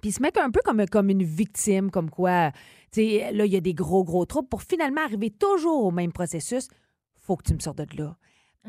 Puis 0.00 0.10
il 0.10 0.12
se 0.12 0.20
met 0.20 0.36
un 0.38 0.50
peu 0.50 0.60
comme, 0.64 0.84
comme 0.86 1.08
une 1.08 1.22
victime, 1.22 1.90
comme 1.90 2.10
quoi, 2.10 2.50
tu 2.92 3.00
sais, 3.02 3.32
là, 3.32 3.46
il 3.46 3.52
y 3.52 3.56
a 3.56 3.60
des 3.60 3.72
gros, 3.74 4.04
gros 4.04 4.26
troubles 4.26 4.48
pour 4.48 4.62
finalement 4.62 5.00
arriver 5.02 5.30
toujours 5.30 5.84
au 5.84 5.90
même 5.90 6.12
processus. 6.12 6.68
Faut 7.18 7.36
que 7.36 7.44
tu 7.44 7.54
me 7.54 7.60
sortes 7.60 7.78
de 7.78 7.96
là. 7.96 8.16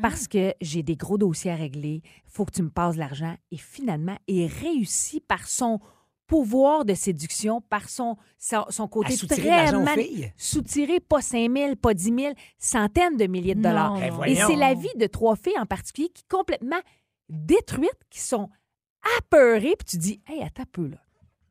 Parce 0.00 0.28
que 0.28 0.54
j'ai 0.60 0.82
des 0.82 0.96
gros 0.96 1.18
dossiers 1.18 1.50
à 1.50 1.56
régler. 1.56 2.02
Faut 2.26 2.44
que 2.44 2.52
tu 2.52 2.62
me 2.62 2.70
passes 2.70 2.96
l'argent. 2.96 3.34
Et 3.50 3.56
finalement, 3.56 4.16
il 4.26 4.46
réussit 4.46 5.24
par 5.26 5.48
son 5.48 5.80
pouvoir 6.26 6.84
de 6.84 6.94
séduction, 6.94 7.62
par 7.62 7.88
son, 7.88 8.16
son, 8.38 8.64
son 8.68 8.86
côté 8.86 9.14
très? 9.16 9.72
Soutirer 10.36 11.00
pas 11.00 11.22
5 11.22 11.50
000, 11.56 11.76
pas 11.76 11.94
10 11.94 12.04
000, 12.04 12.34
centaines 12.58 13.16
de 13.16 13.26
milliers 13.26 13.54
de 13.54 13.62
dollars. 13.62 13.94
non. 13.94 14.18
Ben 14.18 14.24
Et 14.26 14.34
c'est 14.36 14.56
la 14.56 14.74
vie 14.74 14.92
de 14.96 15.06
trois 15.06 15.36
filles 15.36 15.58
en 15.58 15.66
particulier 15.66 16.10
qui 16.10 16.24
complètement 16.28 16.80
détruites, 17.30 17.90
qui 18.10 18.20
sont 18.20 18.50
apeurées. 19.18 19.74
Puis 19.78 19.86
tu 19.88 19.96
dis, 19.96 20.20
hey, 20.28 20.42
attends 20.42 20.62
un 20.62 20.66
peu 20.70 20.86
là. 20.88 20.98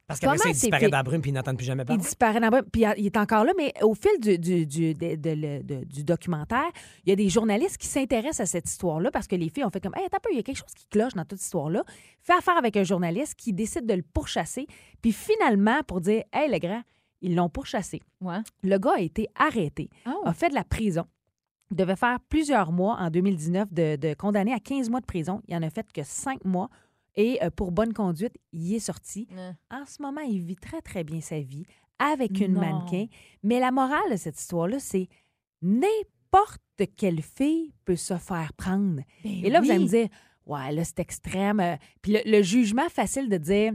Parce 0.07 0.19
qu'après 0.21 0.37
ça, 0.37 0.49
il 0.49 0.53
disparaît 0.53 0.89
dans 0.89 0.97
la 0.97 1.03
brume 1.03 1.21
puis 1.21 1.31
ils 1.31 1.33
n'entendent 1.33 1.57
plus 1.57 1.65
jamais 1.65 1.83
Il 1.83 1.87
parler. 1.87 2.01
disparaît 2.01 2.39
dans 2.39 2.49
le- 2.49 2.63
Puis 2.63 2.83
il 2.97 3.05
est 3.05 3.17
encore 3.17 3.43
là, 3.43 3.51
mais 3.57 3.73
au 3.81 3.93
fil 3.93 4.11
du, 4.21 4.37
du, 4.39 4.65
du, 4.65 4.93
de- 4.93 5.15
de- 5.15 5.29
le- 5.31 5.63
de- 5.63 5.83
du 5.83 6.03
documentaire, 6.05 6.69
il 7.05 7.09
y 7.09 7.11
a 7.11 7.15
des 7.17 7.27
journalistes 7.27 7.77
qui 7.77 7.87
s'intéressent 7.87 8.39
à 8.39 8.45
cette 8.45 8.69
histoire-là 8.69 9.11
parce 9.11 9.27
que 9.27 9.35
les 9.35 9.49
filles 9.49 9.65
ont 9.65 9.69
fait 9.69 9.81
comme 9.81 9.93
Hey, 9.95 10.05
attends 10.05 10.17
un 10.17 10.19
peu, 10.23 10.29
il 10.31 10.37
y 10.37 10.39
a 10.39 10.43
quelque 10.43 10.57
chose 10.59 10.73
qui 10.73 10.87
cloche 10.87 11.13
dans 11.13 11.23
toute 11.25 11.39
cette 11.39 11.45
histoire-là. 11.47 11.83
Fait 12.21 12.33
affaire 12.33 12.57
avec 12.57 12.77
un 12.77 12.83
journaliste 12.83 13.35
qui 13.35 13.51
décide 13.51 13.85
de 13.85 13.93
le 13.95 14.01
pourchasser. 14.03 14.65
Puis 15.01 15.11
finalement, 15.11 15.81
pour 15.85 15.99
dire 15.99 16.23
Hey, 16.31 16.49
le 16.49 16.57
grand, 16.59 16.81
ils 17.21 17.35
l'ont 17.35 17.49
pourchassé. 17.49 18.01
Ouais. 18.21 18.39
Le 18.63 18.77
gars 18.77 18.93
a 18.95 19.01
été 19.01 19.27
arrêté, 19.35 19.89
Oh. 20.05 20.21
a 20.23 20.33
fait 20.33 20.47
de 20.49 20.55
la 20.55 20.63
prison. 20.63 21.05
Il 21.69 21.75
devait 21.75 21.97
faire 21.97 22.19
plusieurs 22.29 22.71
mois 22.71 22.95
en 22.97 23.09
2019 23.09 23.73
de, 23.73 23.97
de 23.97 24.13
condamné 24.13 24.53
à 24.53 24.59
15 24.59 24.89
mois 24.89 25.01
de 25.01 25.05
prison. 25.05 25.41
Il 25.49 25.55
en 25.57 25.61
a 25.63 25.69
fait 25.69 25.85
que 25.91 26.01
5 26.01 26.45
mois. 26.45 26.69
Et 27.17 27.43
euh, 27.43 27.49
pour 27.49 27.71
bonne 27.71 27.93
conduite, 27.93 28.33
il 28.53 28.73
est 28.75 28.79
sorti. 28.79 29.27
En 29.71 29.85
ce 29.85 30.01
moment, 30.01 30.21
il 30.21 30.41
vit 30.43 30.55
très, 30.55 30.81
très 30.81 31.03
bien 31.03 31.19
sa 31.19 31.39
vie 31.39 31.65
avec 31.99 32.39
une 32.39 32.53
Non. 32.53 32.61
mannequin. 32.61 33.07
Mais 33.43 33.59
la 33.59 33.71
morale 33.71 34.11
de 34.11 34.15
cette 34.15 34.39
histoire-là, 34.39 34.77
c'est 34.79 35.09
n'importe 35.81 36.61
quelle 36.95 37.21
fille 37.21 37.73
peut 37.85 37.95
se 37.95 38.17
faire 38.17 38.53
prendre. 38.53 39.01
Ben 39.23 39.45
Et 39.45 39.49
là, 39.49 39.61
vous 39.61 39.69
allez 39.71 39.83
me 39.83 39.87
dire, 39.89 40.07
ouais, 40.45 40.71
là, 40.71 40.83
c'est 40.83 40.99
extrême. 40.99 41.59
Euh, 41.59 41.75
Puis 42.01 42.13
le, 42.13 42.19
le 42.25 42.41
jugement 42.43 42.87
facile 42.89 43.29
de 43.29 43.37
dire, 43.37 43.73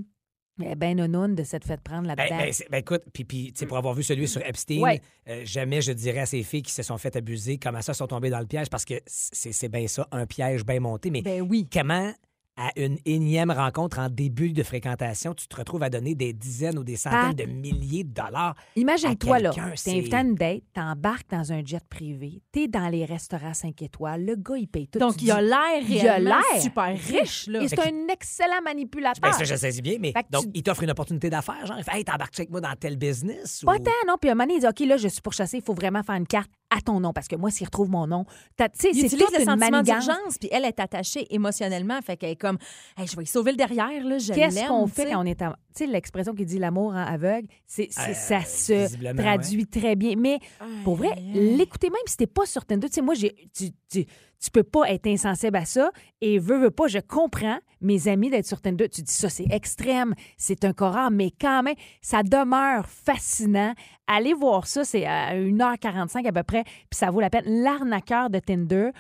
eh 0.63 0.75
ben, 0.77 0.95
non, 1.07 1.29
de 1.29 1.43
s'être 1.43 1.67
fait 1.67 1.81
prendre 1.81 2.07
Ben, 2.07 2.15
là-dedans. 2.15 2.39
ben, 2.39 2.53
c'est- 2.53 2.69
ben, 2.71 2.79
écoute, 2.79 3.03
puis, 3.13 3.25
puis 3.25 3.53
pour 3.67 3.77
avoir 3.77 3.95
vu 3.95 4.03
celui 4.03 4.29
sur 4.29 4.45
Epstein, 4.47 4.81
Ouais. 4.83 5.01
euh, 5.29 5.43
jamais 5.45 5.81
je 5.81 5.93
dirais 5.93 6.21
à 6.21 6.27
ces 6.27 6.43
filles 6.43 6.63
qui 6.63 6.73
se 6.73 6.83
sont 6.83 6.99
fait 6.99 7.17
abuser 7.17 7.59
comment 7.59 7.83
ça 7.83 7.95
sont 7.95 8.07
tombées 8.07 8.31
dans 8.31 8.41
le 8.41 8.47
piège 8.47 8.69
parce 8.71 8.85
que 8.85 8.95
c'est 9.07 9.53
c'est 9.53 9.69
bien 9.69 9.87
ça, 9.89 10.07
un 10.13 10.27
piège 10.27 10.65
bien 10.65 10.79
monté. 10.81 11.11
Mais 11.11 11.23
Ben 11.23 11.41
oui. 11.43 11.67
comment, 11.73 12.13
à 12.57 12.71
une 12.77 12.99
énième 13.07 13.51
rencontre 13.51 13.99
en 13.99 14.09
début 14.11 14.53
de 14.53 14.63
fréquentation, 14.63 15.33
tu 15.33 15.49
te 15.49 15.57
retrouves 15.57 15.83
à 15.83 15.89
donner 15.91 16.15
des 16.15 16.33
dizaines 16.35 16.79
ou 16.79 16.85
des 16.85 16.97
centaines 16.97 17.35
Pat. 17.35 17.37
de 17.37 17.45
milliers 17.51 18.05
de 18.05 18.13
dollars? 18.13 18.55
Imagine-toi, 18.77 19.37
à 19.37 19.39
là, 19.39 19.51
quelqu'un, 19.51 19.73
t'es 19.83 19.91
invité 19.93 20.17
à 20.17 20.21
une 20.21 20.35
date, 20.35 20.63
t'embarques 20.75 21.31
dans 21.31 21.53
un 21.53 21.65
jet 21.65 21.83
privé, 21.89 22.43
t'es 22.53 22.69
dans 22.69 22.89
les 22.89 23.05
restaurants 23.07 23.55
5 23.55 23.81
étoiles, 23.83 24.25
le 24.27 24.37
gars, 24.37 24.57
il 24.59 24.69
paye 24.69 24.87
tout. 24.89 24.99
Donc, 24.99 25.21
il 25.23 25.31
a 25.31 25.41
l'air 25.41 25.59
il 25.89 25.99
a 25.99 26.03
réellement 26.03 26.37
l'air 26.53 26.61
super 26.63 26.85
riche. 26.99 27.47
Là. 27.47 27.63
Et 27.63 27.69
c'est 27.69 27.81
un 27.81 28.09
excellent 28.13 28.61
manipulateur. 28.63 29.21
Ben, 29.23 29.33
ça, 29.33 29.45
je 29.45 29.55
saisis 29.55 29.81
bien, 29.83 29.97
mais 29.99 30.13
donc, 30.31 30.45
tu- 30.45 30.51
il 30.55 30.63
t'offre 30.63 30.83
une 30.83 30.91
opportunité 30.91 31.31
d'affaires, 31.31 31.65
genre, 31.67 31.79
il 31.79 31.85
fait, 31.85 31.97
hey, 31.99 32.05
t'embarques 32.05 32.39
avec 32.39 32.51
moi 32.51 32.61
dans 32.61 32.75
tel 32.79 32.97
business? 32.97 33.63
Pas 33.65 33.77
ou- 33.77 33.79
tant, 33.79 33.91
non. 34.07 34.17
Puis 34.21 34.29
à 34.29 34.33
un 34.33 34.35
moment 34.35 34.45
donné, 34.47 34.57
il 34.57 34.61
dit 34.61 34.67
OK, 34.67 34.87
là, 34.89 34.97
je 34.99 35.09
suis 35.09 35.23
pourchassé, 35.23 35.57
il 35.59 35.63
faut 35.63 35.75
vraiment 35.75 36.03
faire 36.03 36.17
une 36.17 36.27
carte 36.27 36.51
à 36.77 36.81
ton 36.81 37.01
nom. 37.01 37.13
Parce 37.13 37.29
que 37.29 37.37
moi, 37.37 37.51
s'il 37.51 37.67
retrouve 37.67 37.91
mon 37.91 38.07
nom, 38.07 38.25
tu 38.57 38.65
sais, 38.75 38.93
c'est 38.93 39.09
toute 39.09 39.21
le 39.33 39.41
une 39.41 39.45
sentiment 39.47 39.71
manigance. 39.71 39.85
d'urgence, 40.07 40.39
puis 40.39 40.49
elle 40.53 40.65
est 40.65 40.81
attachée 40.81 41.27
émotionnellement. 41.35 42.01
Fait 42.03 42.17
qu'elle 42.17 42.31
est 42.31 42.37
comme, 42.37 42.59
Hey, 42.97 43.07
je 43.07 43.17
vais 43.17 43.23
y 43.25 43.27
sauver 43.27 43.53
le 43.53 43.57
derrière, 43.57 44.05
là, 44.05 44.19
je 44.19 44.33
Qu'est-ce 44.33 44.67
qu'on 44.67 44.87
fait 44.87 45.11
quand 45.11 45.23
on 45.23 45.27
est 45.27 45.43
en. 45.43 45.51
Tu 45.75 45.85
sais, 45.85 45.87
l'expression 45.87 46.35
qui 46.35 46.45
dit 46.45 46.59
l'amour 46.59 46.93
en 46.93 46.97
aveugle, 46.97 47.49
c'est, 47.67 47.89
Euh, 47.99 48.13
ça 48.15 48.43
se 48.45 49.15
traduit 49.17 49.67
très 49.67 49.97
bien. 49.97 50.15
Mais 50.17 50.39
pour 50.85 50.97
vrai, 50.97 51.13
aïe. 51.17 51.57
l'écouter 51.57 51.89
même 51.89 51.97
si 52.07 52.17
t'es 52.17 52.27
pas 52.27 52.45
sur 52.47 52.65
Tinder, 52.65 52.89
tu 52.89 52.95
sais, 52.95 53.01
moi, 53.03 53.15
j'ai, 53.15 53.35
tu, 53.57 53.71
tu, 53.91 54.07
tu 54.43 54.51
peux 54.51 54.65
pas 54.65 54.91
être 54.91 55.07
insensible 55.07 55.57
à 55.57 55.65
ça. 55.65 55.93
Et 56.21 56.39
veux, 56.39 56.59
veux 56.59 56.73
pas, 56.73 56.89
je 56.89 56.99
comprends 56.99 57.59
mes 57.81 58.09
amis 58.09 58.29
d'être 58.29 58.47
sur 58.47 58.61
Tinder. 58.61 58.89
Tu 58.89 59.03
dis 59.03 59.13
ça, 59.13 59.29
c'est 59.29 59.47
extrême, 59.51 60.15
c'est 60.37 60.65
un 60.65 60.73
corps, 60.73 61.11
mais 61.13 61.31
quand 61.31 61.63
même, 61.63 61.77
ça 62.01 62.25
demeure 62.25 62.87
fascinant. 62.89 63.73
Allez 64.09 64.35
voir 64.35 64.67
ça, 64.67 64.85
c'est 64.85 65.07
à 65.07 65.35
1h45 65.35 66.27
à 66.27 66.33
peu 66.33 66.43
près, 66.43 66.65
puis 66.65 66.99
ça 66.99 67.11
vaut 67.11 67.21
la 67.21 67.31
peine. 67.31 67.45
L'arnaqueur 67.63 68.31
de 68.31 68.41
Tinder. 68.41 68.91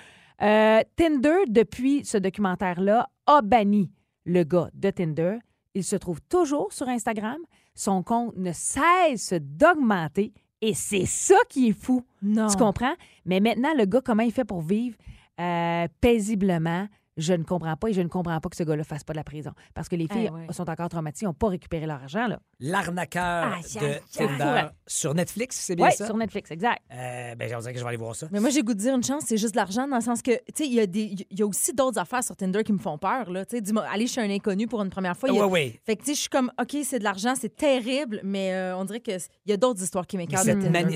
Euh, 0.43 0.81
Tinder, 0.97 1.45
depuis 1.49 2.05
ce 2.05 2.19
documentaire-là, 2.19 3.09
a 3.27 3.43
banni 3.43 3.91
le 4.25 4.45
gars 4.45 4.71
de 4.75 4.91
Tinder. 4.91 5.39
Il 5.75 5.83
se 5.83 5.97
trouve 5.97 6.21
toujours 6.29 6.73
sur 6.73 6.89
Instagram. 6.89 7.39
Son 7.75 8.05
compte 8.05 8.37
ne 8.37 8.53
cesse 8.53 9.35
d'augmenter. 9.41 10.33
Et 10.61 10.75
c'est 10.75 11.07
ça 11.07 11.35
qui 11.49 11.71
est 11.71 11.73
fou. 11.73 12.05
Non. 12.23 12.47
Tu 12.47 12.57
comprends? 12.57 12.95
Mais 13.27 13.41
maintenant, 13.41 13.75
le 13.77 13.85
gars, 13.85 14.01
comment 14.05 14.23
il 14.23 14.31
fait 14.31 14.45
pour 14.45 14.63
vivre? 14.63 14.97
Euh, 15.41 15.87
paisiblement? 16.01 16.87
Je 17.19 17.35
ne 17.35 17.43
comprends 17.45 17.77
pas 17.77 17.89
et 17.89 17.93
je 17.93 18.01
ne 18.01 18.09
comprends 18.09 18.41
pas 18.41 18.49
que 18.49 18.57
ce 18.57 18.63
gars-là 18.63 18.85
fasse 18.85 19.05
pas 19.05 19.13
de 19.13 19.19
la 19.19 19.23
prison. 19.25 19.51
Parce 19.75 19.87
que 19.91 19.97
les 19.97 20.09
filles 20.09 20.31
Eh 20.31 20.35
ouais. 20.35 20.47
sont 20.53 20.71
encore 20.71 20.89
traumatisées, 20.89 21.27
n'ont 21.27 21.35
pas 21.35 21.49
récupéré 21.49 21.85
leur 21.85 22.01
argent. 22.03 22.27
Là. 22.27 22.41
L'arnaqueur 22.59 23.59
de. 23.75 24.17
Tinder 24.17 24.69
sur 24.87 25.13
Netflix, 25.13 25.59
c'est 25.61 25.77
bien 25.77 25.89
Oui, 25.89 25.93
ça? 25.93 26.07
sur 26.07 26.17
Netflix, 26.17 26.51
exact. 26.51 26.81
Euh, 26.91 27.35
ben, 27.35 27.51
que 27.51 27.61
je 27.79 27.83
vais 27.83 27.87
aller 27.89 27.97
voir 27.99 28.17
ça. 28.17 28.29
Mais 28.33 28.41
moi, 28.41 28.49
j'ai 28.49 28.63
goût 28.63 28.73
de 28.73 28.79
dire 28.79 28.95
une 28.95 29.05
chance, 29.05 29.25
c'est 29.27 29.37
juste 29.37 29.53
de 29.53 29.59
l'argent, 29.59 29.87
dans 29.87 29.97
le 29.97 30.03
sens 30.03 30.23
que, 30.23 30.31
tu 30.31 30.41
sais, 30.55 30.67
il 30.67 30.73
y, 30.73 30.81
a 30.81 30.87
des- 30.87 31.15
il 31.31 31.39
y 31.39 31.43
a 31.43 31.47
aussi 31.47 31.75
d'autres 31.75 31.99
affaires 31.99 32.25
sur 32.25 32.35
Tinder 32.35 32.63
qui 32.65 32.73
me 32.73 32.79
font 32.79 32.97
peur, 32.97 33.31
là. 33.31 33.45
Tu 33.45 33.57
sais, 33.57 33.61
dis-moi, 33.61 33.85
aller 33.93 34.07
chez 34.07 34.23
un 34.23 34.31
inconnu 34.31 34.67
pour 34.67 34.81
une 34.81 34.89
première 34.91 35.15
fois. 35.17 35.31
Oui, 35.31 35.39
oui. 35.51 35.79
Fait 35.85 35.97
que, 35.97 36.01
tu 36.05 36.07
sais, 36.09 36.15
je 36.15 36.21
suis 36.21 36.31
comme, 36.31 36.51
OK, 36.59 36.79
c'est 36.83 36.99
de 36.99 37.05
l'argent, 37.05 37.35
c'est 37.39 37.55
terrible, 37.55 38.21
mais 38.25 38.55
euh, 38.55 38.75
on 38.79 38.87
dirait 38.87 39.01
qu'il 39.01 39.19
y 39.45 39.53
a 39.53 39.59
d'autres 39.59 39.83
histoires 39.83 40.07
qui 40.07 40.17
mani- 40.17 40.35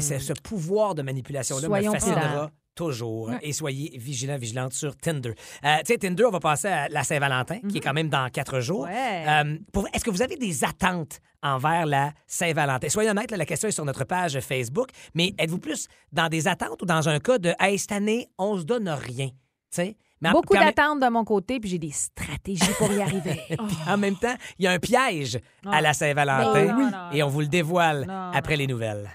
ce, 0.01 0.33
pouvoir 0.43 0.95
de 0.95 1.03
manipulation-là 1.03 1.69
me 1.69 1.83
fascinera 1.93 2.51
toujours. 2.77 3.33
Et 3.43 3.53
soyez 3.53 3.99
vigilants, 3.99 4.37
vigilantes 4.39 4.75
sur 4.75 4.97
Tinder. 4.97 5.31
Euh, 5.65 5.77
tu 5.79 5.87
sais, 5.93 5.99
Tinder, 5.99 6.25
on 6.27 6.31
va 6.31 6.39
passer 6.39 6.69
à 6.69 6.89
la 6.89 7.03
Saint-Valentin, 7.03 7.59
qui 7.69 7.79
est 7.79 7.81
quand 7.81 7.93
même 7.95 8.09
dans 8.09 8.29
quatre 8.31 8.61
jours. 8.61 8.83
Ouais. 8.83 9.25
Euh, 9.27 9.57
Est-ce 9.93 10.05
que 10.05 10.11
vous 10.11 10.23
avez 10.23 10.37
des 10.37 10.63
attentes 10.63 11.19
envers 11.43 11.87
la 11.87 12.13
Saint-Valentin? 12.29 12.89
Soyez 12.89 13.11
honnête, 13.11 13.33
là, 13.33 13.37
la 13.39 13.47
question 13.47 13.69
est 13.69 13.73
sur 13.73 13.85
notre 13.85 14.05
page 14.05 14.39
Facebook, 14.41 14.91
mais 15.15 15.35
êtes-vous 15.39 15.59
plus 15.59 15.89
dans 16.13 16.29
des 16.29 16.47
attentes 16.47 16.81
ou 16.83 16.87
dans 16.87 17.09
un 17.09 17.19
cas 17.19 17.39
de 17.39 17.53
«Hey, 17.59 17.79
cette 17.79 17.91
année, 17.93 18.29
on 18.39 18.57
se 18.59 18.63
donne 18.65 18.89
rien», 18.89 19.29
tu 19.29 19.35
sais? 19.71 19.97
Mais 20.23 20.31
en- 20.31 20.33
Beaucoup 20.33 20.55
même- 20.55 20.65
d'attentes 20.65 21.01
de 21.01 21.09
mon 21.09 21.25
côté, 21.25 21.61
puis 21.61 21.69
j'ai 21.69 21.79
des 21.79 21.91
stratégies 21.91 22.73
pour 22.79 22.91
y 22.93 23.03
arriver. 23.03 23.39
en 23.87 23.99
même 23.99 24.17
temps, 24.17 24.35
il 24.59 24.65
y 24.65 24.67
a 24.69 24.73
un 24.73 24.79
piège 24.79 25.39
à 25.67 25.81
la 25.83 25.91
Ben 25.91 25.93
Saint-Valentin. 25.93 26.65
Non, 26.65 26.91
et 27.13 27.23
on 27.23 27.29
vous 27.29 27.41
le 27.41 27.49
dévoile 27.49 28.07
Non, 28.09 28.31
après 28.33 28.57
les 28.57 28.67
nouvelles. 28.67 29.11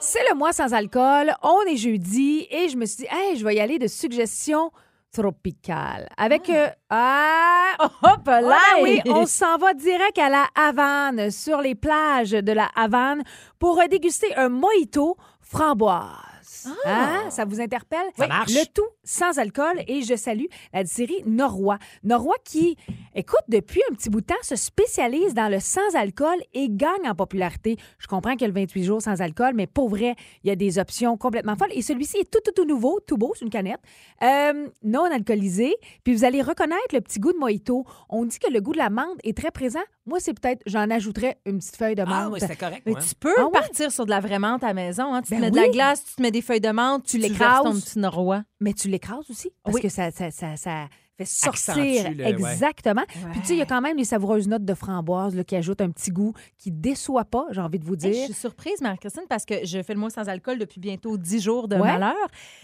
C'est 0.00 0.22
le 0.30 0.36
mois 0.36 0.52
sans 0.52 0.72
alcool. 0.72 1.34
On 1.42 1.62
est 1.62 1.76
jeudi 1.76 2.46
et 2.50 2.68
je 2.68 2.76
me 2.76 2.86
suis 2.86 2.98
dit, 3.04 3.08
hey, 3.10 3.36
je 3.36 3.44
vais 3.44 3.56
y 3.56 3.60
aller 3.60 3.78
de 3.78 3.86
suggestions 3.86 4.70
tropicales. 5.12 6.08
Avec. 6.16 6.48
euh, 6.50 6.68
ah! 6.90 7.72
Hop 8.02 8.26
là! 8.26 8.40
Ah 8.58 8.74
ben 8.76 8.82
oui, 8.82 9.00
on 9.06 9.26
s'en 9.26 9.56
va 9.56 9.74
direct 9.74 10.18
à 10.18 10.28
la 10.28 10.46
Havane, 10.54 11.30
sur 11.30 11.60
les 11.60 11.74
plages 11.74 12.30
de 12.30 12.52
la 12.52 12.68
Havane, 12.76 13.22
pour 13.58 13.80
euh, 13.80 13.86
déguster 13.88 14.34
un 14.36 14.48
mojito 14.48 15.16
framboise. 15.40 16.35
Hein? 16.84 17.30
Ça 17.30 17.44
vous 17.44 17.60
interpelle? 17.60 18.06
Ça 18.16 18.26
marche. 18.26 18.52
Le 18.52 18.64
tout 18.72 18.86
sans 19.04 19.38
alcool 19.38 19.82
et 19.86 20.02
je 20.02 20.16
salue 20.16 20.46
la 20.72 20.82
distillerie 20.82 21.22
Norrois. 21.26 21.78
Norrois 22.02 22.36
qui, 22.44 22.76
écoute, 23.14 23.42
depuis 23.48 23.82
un 23.90 23.94
petit 23.94 24.10
bout 24.10 24.20
de 24.20 24.26
temps, 24.26 24.34
se 24.42 24.56
spécialise 24.56 25.34
dans 25.34 25.50
le 25.50 25.60
sans-alcool 25.60 26.36
et 26.54 26.68
gagne 26.70 27.08
en 27.08 27.14
popularité. 27.14 27.76
Je 27.98 28.06
comprends 28.06 28.32
qu'il 28.32 28.42
y 28.42 28.44
a 28.44 28.48
le 28.48 28.54
28 28.54 28.84
jours 28.84 29.02
sans 29.02 29.20
alcool, 29.20 29.52
mais 29.54 29.66
pour 29.66 29.88
vrai, 29.88 30.14
il 30.44 30.48
y 30.48 30.50
a 30.50 30.56
des 30.56 30.78
options 30.78 31.16
complètement 31.16 31.56
folles. 31.56 31.72
Et 31.72 31.82
celui-ci 31.82 32.18
est 32.18 32.30
tout, 32.30 32.40
tout, 32.44 32.52
tout 32.52 32.64
nouveau, 32.64 33.00
tout 33.06 33.16
beau, 33.16 33.32
c'est 33.34 33.44
une 33.44 33.50
canette, 33.50 33.80
euh, 34.22 34.68
non 34.82 35.04
alcoolisé. 35.04 35.74
Puis 36.04 36.14
vous 36.14 36.24
allez 36.24 36.42
reconnaître 36.42 36.94
le 36.94 37.00
petit 37.00 37.20
goût 37.20 37.32
de 37.32 37.38
mojito. 37.38 37.84
On 38.08 38.24
dit 38.24 38.38
que 38.38 38.50
le 38.50 38.60
goût 38.60 38.72
de 38.72 38.78
la 38.78 38.90
menthe 38.90 39.18
est 39.24 39.36
très 39.36 39.50
présent. 39.50 39.80
Moi, 40.06 40.20
c'est 40.20 40.32
peut-être, 40.38 40.62
j'en 40.66 40.88
ajouterais 40.90 41.38
une 41.46 41.58
petite 41.58 41.76
feuille 41.76 41.96
de 41.96 42.02
menthe. 42.02 42.12
Ah 42.14 42.28
oui, 42.30 42.38
c'était 42.40 42.54
correct. 42.56 42.82
Mais 42.86 42.94
tu 42.94 43.14
peux 43.16 43.34
Ah 43.36 43.44
ouais? 43.46 43.50
partir 43.50 43.90
sur 43.90 44.04
de 44.04 44.10
la 44.10 44.20
vraie 44.20 44.38
menthe 44.38 44.62
à 44.62 44.68
la 44.68 44.74
maison. 44.74 45.12
Hein. 45.12 45.22
Tu 45.22 45.30
Ben 45.30 45.36
te 45.38 45.42
mets 45.44 45.50
de 45.50 45.56
la 45.56 45.68
glace, 45.68 46.04
tu 46.04 46.14
te 46.14 46.22
mets 46.22 46.30
des 46.30 46.42
feuilles 46.42 46.60
de 46.60 46.70
menthe, 46.70 47.04
tu, 47.04 47.18
l'écrases. 47.18 47.38
l'écrases 47.58 47.62
ton 47.64 47.80
petit 47.80 47.98
norois. 47.98 48.42
Mais 48.60 48.72
tu 48.72 48.88
l'écrases 48.88 49.28
aussi, 49.30 49.50
parce 49.64 49.74
Oui. 49.74 49.82
que 49.82 49.88
ça, 49.88 50.10
ça, 50.12 50.30
ça, 50.30 50.56
ça 50.56 50.86
fait 51.16 51.24
sortir. 51.24 52.04
Ouais. 52.04 52.28
Exactement. 52.28 53.02
Puis 53.32 53.40
tu 53.40 53.46
sais, 53.46 53.54
il 53.54 53.58
y 53.58 53.62
a 53.62 53.66
quand 53.66 53.80
même 53.80 53.96
les 53.96 54.04
savoureuses 54.04 54.48
notes 54.48 54.64
de 54.64 54.74
framboise 54.74 55.34
là, 55.34 55.44
qui 55.44 55.56
ajoutent 55.56 55.80
un 55.80 55.90
petit 55.90 56.10
goût 56.10 56.32
qui 56.58 56.70
déçoit 56.70 57.24
pas, 57.24 57.46
j'ai 57.50 57.60
envie 57.60 57.78
de 57.78 57.84
vous 57.84 57.94
Hey, 57.94 58.00
je 58.00 58.08
dire. 58.18 58.24
suis 58.26 58.34
surprise, 58.34 58.80
Marie-Christine, 58.82 59.22
parce 59.28 59.44
que 59.44 59.54
je 59.64 59.82
fais 59.82 59.94
le 59.94 60.00
mois 60.00 60.10
sans 60.10 60.28
alcool 60.28 60.58
depuis 60.58 60.80
bientôt 60.80 61.16
10 61.16 61.40
jours 61.40 61.68
de 61.68 61.76
Ouais. 61.76 61.82
malheur. 61.98 62.14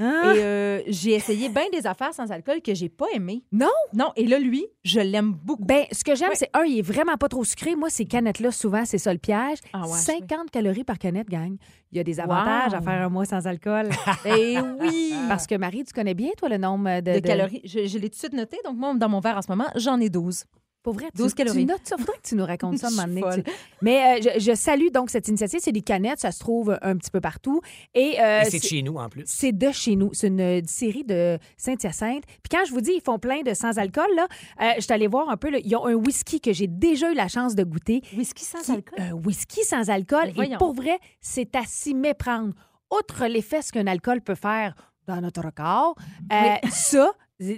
Ah! 0.00 0.32
Et 0.34 0.38
euh, 0.40 0.80
j'ai 0.88 1.12
essayé 1.12 1.48
bien 1.48 1.64
des 1.72 1.86
affaires 1.86 2.12
sans 2.14 2.30
alcool 2.30 2.60
que 2.60 2.74
j'ai 2.74 2.88
pas 2.88 3.06
aimées. 3.14 3.42
Non? 3.52 3.66
Non, 3.94 4.12
et 4.16 4.26
là, 4.26 4.38
lui, 4.38 4.66
je 4.84 5.00
l'aime 5.00 5.32
beaucoup. 5.32 5.64
Ben, 5.64 5.84
ce 5.92 6.04
que 6.04 6.14
j'aime, 6.14 6.30
c'est 6.34 6.50
un, 6.54 6.64
il 6.64 6.78
est 6.78 6.82
vraiment 6.82 7.16
pas 7.16 7.28
trop 7.28 7.44
sucré. 7.44 7.74
Moi, 7.76 7.88
ces 7.90 8.04
canettes-là, 8.04 8.50
souvent, 8.50 8.84
c'est 8.84 8.98
ça 8.98 9.12
le 9.12 9.18
piège. 9.18 9.58
Ah 9.72 9.82
ouais, 9.86 9.96
50 9.96 10.50
calories 10.50 10.84
par 10.84 10.98
canette, 10.98 11.28
gang. 11.28 11.56
Il 11.90 11.96
y 11.98 12.00
a 12.00 12.04
des 12.04 12.20
avantages 12.20 12.72
Wow. 12.72 12.78
à 12.78 12.80
faire 12.80 13.02
un 13.02 13.08
mois 13.08 13.24
sans 13.26 13.46
alcool. 13.46 13.88
Et 14.24 14.56
oui! 14.80 15.14
Parce 15.28 15.46
que 15.46 15.54
Marie, 15.54 15.84
tu 15.84 15.92
connais 15.92 16.14
bien, 16.14 16.30
toi, 16.38 16.48
le 16.48 16.56
nombre 16.58 17.00
de, 17.00 17.14
de 17.14 17.18
calories. 17.20 17.60
Je, 17.64 17.86
je 17.86 17.98
l'ai 17.98 18.08
tout 18.08 18.14
de 18.14 18.18
suite 18.18 18.32
noté. 18.42 18.58
Donc, 18.64 18.76
moi, 18.76 18.94
dans 18.94 19.08
mon 19.08 19.20
verre 19.20 19.36
en 19.38 19.42
ce 19.42 19.50
moment, 19.50 19.68
j'en 19.76 19.98
ai 20.00 20.08
12. 20.10 20.44
Pour 20.82 20.94
vrai, 20.94 21.06
12 21.14 21.28
tu, 21.28 21.34
calories. 21.36 21.60
tu 21.60 21.64
notes 21.66 21.80
ça. 21.84 21.96
Faudrait 21.96 22.16
que 22.20 22.28
tu 22.28 22.34
nous 22.34 22.44
racontes 22.44 22.76
ça 22.78 22.88
tu- 23.36 23.44
Mais 23.82 24.18
euh, 24.18 24.30
je, 24.34 24.40
je 24.40 24.52
salue 24.56 24.88
donc 24.92 25.10
cette 25.10 25.28
initiative. 25.28 25.60
C'est 25.62 25.70
des 25.70 25.80
canettes, 25.82 26.18
ça 26.18 26.32
se 26.32 26.40
trouve 26.40 26.76
un 26.82 26.96
petit 26.96 27.10
peu 27.12 27.20
partout. 27.20 27.60
Et, 27.94 28.16
euh, 28.20 28.40
Et 28.40 28.50
c'est 28.50 28.58
de 28.58 28.64
chez 28.64 28.82
nous 28.82 28.96
en 28.96 29.08
plus. 29.08 29.22
C'est 29.26 29.52
de 29.52 29.70
chez 29.70 29.94
nous. 29.94 30.10
C'est 30.12 30.26
une 30.26 30.66
série 30.66 31.04
de 31.04 31.38
Saint-Hyacinthe. 31.56 32.24
Puis 32.26 32.50
quand 32.50 32.64
je 32.66 32.72
vous 32.72 32.80
dis, 32.80 32.94
ils 32.96 33.00
font 33.00 33.20
plein 33.20 33.42
de 33.42 33.54
sans-alcool, 33.54 34.08
là, 34.16 34.26
euh, 34.60 34.70
je 34.74 34.80
suis 34.80 34.92
allée 34.92 35.06
voir 35.06 35.28
un 35.30 35.36
peu. 35.36 35.50
là, 35.50 35.58
ils 35.64 35.76
ont 35.76 35.86
un 35.86 35.94
whisky 35.94 36.40
que 36.40 36.52
j'ai 36.52 36.66
déjà 36.66 37.12
eu 37.12 37.14
la 37.14 37.28
chance 37.28 37.54
de 37.54 37.62
goûter. 37.62 38.02
Whisky 38.16 38.44
sans 38.44 38.62
Qui- 38.62 38.72
alcool? 38.72 38.98
Un 39.00 39.12
whisky 39.12 39.62
sans 39.62 39.88
alcool. 39.88 40.32
Et 40.36 40.56
pour 40.58 40.74
vrai, 40.74 40.98
c'est 41.20 41.54
à 41.54 41.62
s'y 41.64 41.94
méprendre. 41.94 42.54
Outre 42.90 43.26
l'effet 43.26 43.62
ce 43.62 43.70
qu'un 43.70 43.86
alcool 43.86 44.20
peut 44.20 44.34
faire 44.34 44.74
dans 45.06 45.20
notre 45.20 45.48
corps, 45.54 45.94
euh, 46.32 46.56
ça, 46.72 47.12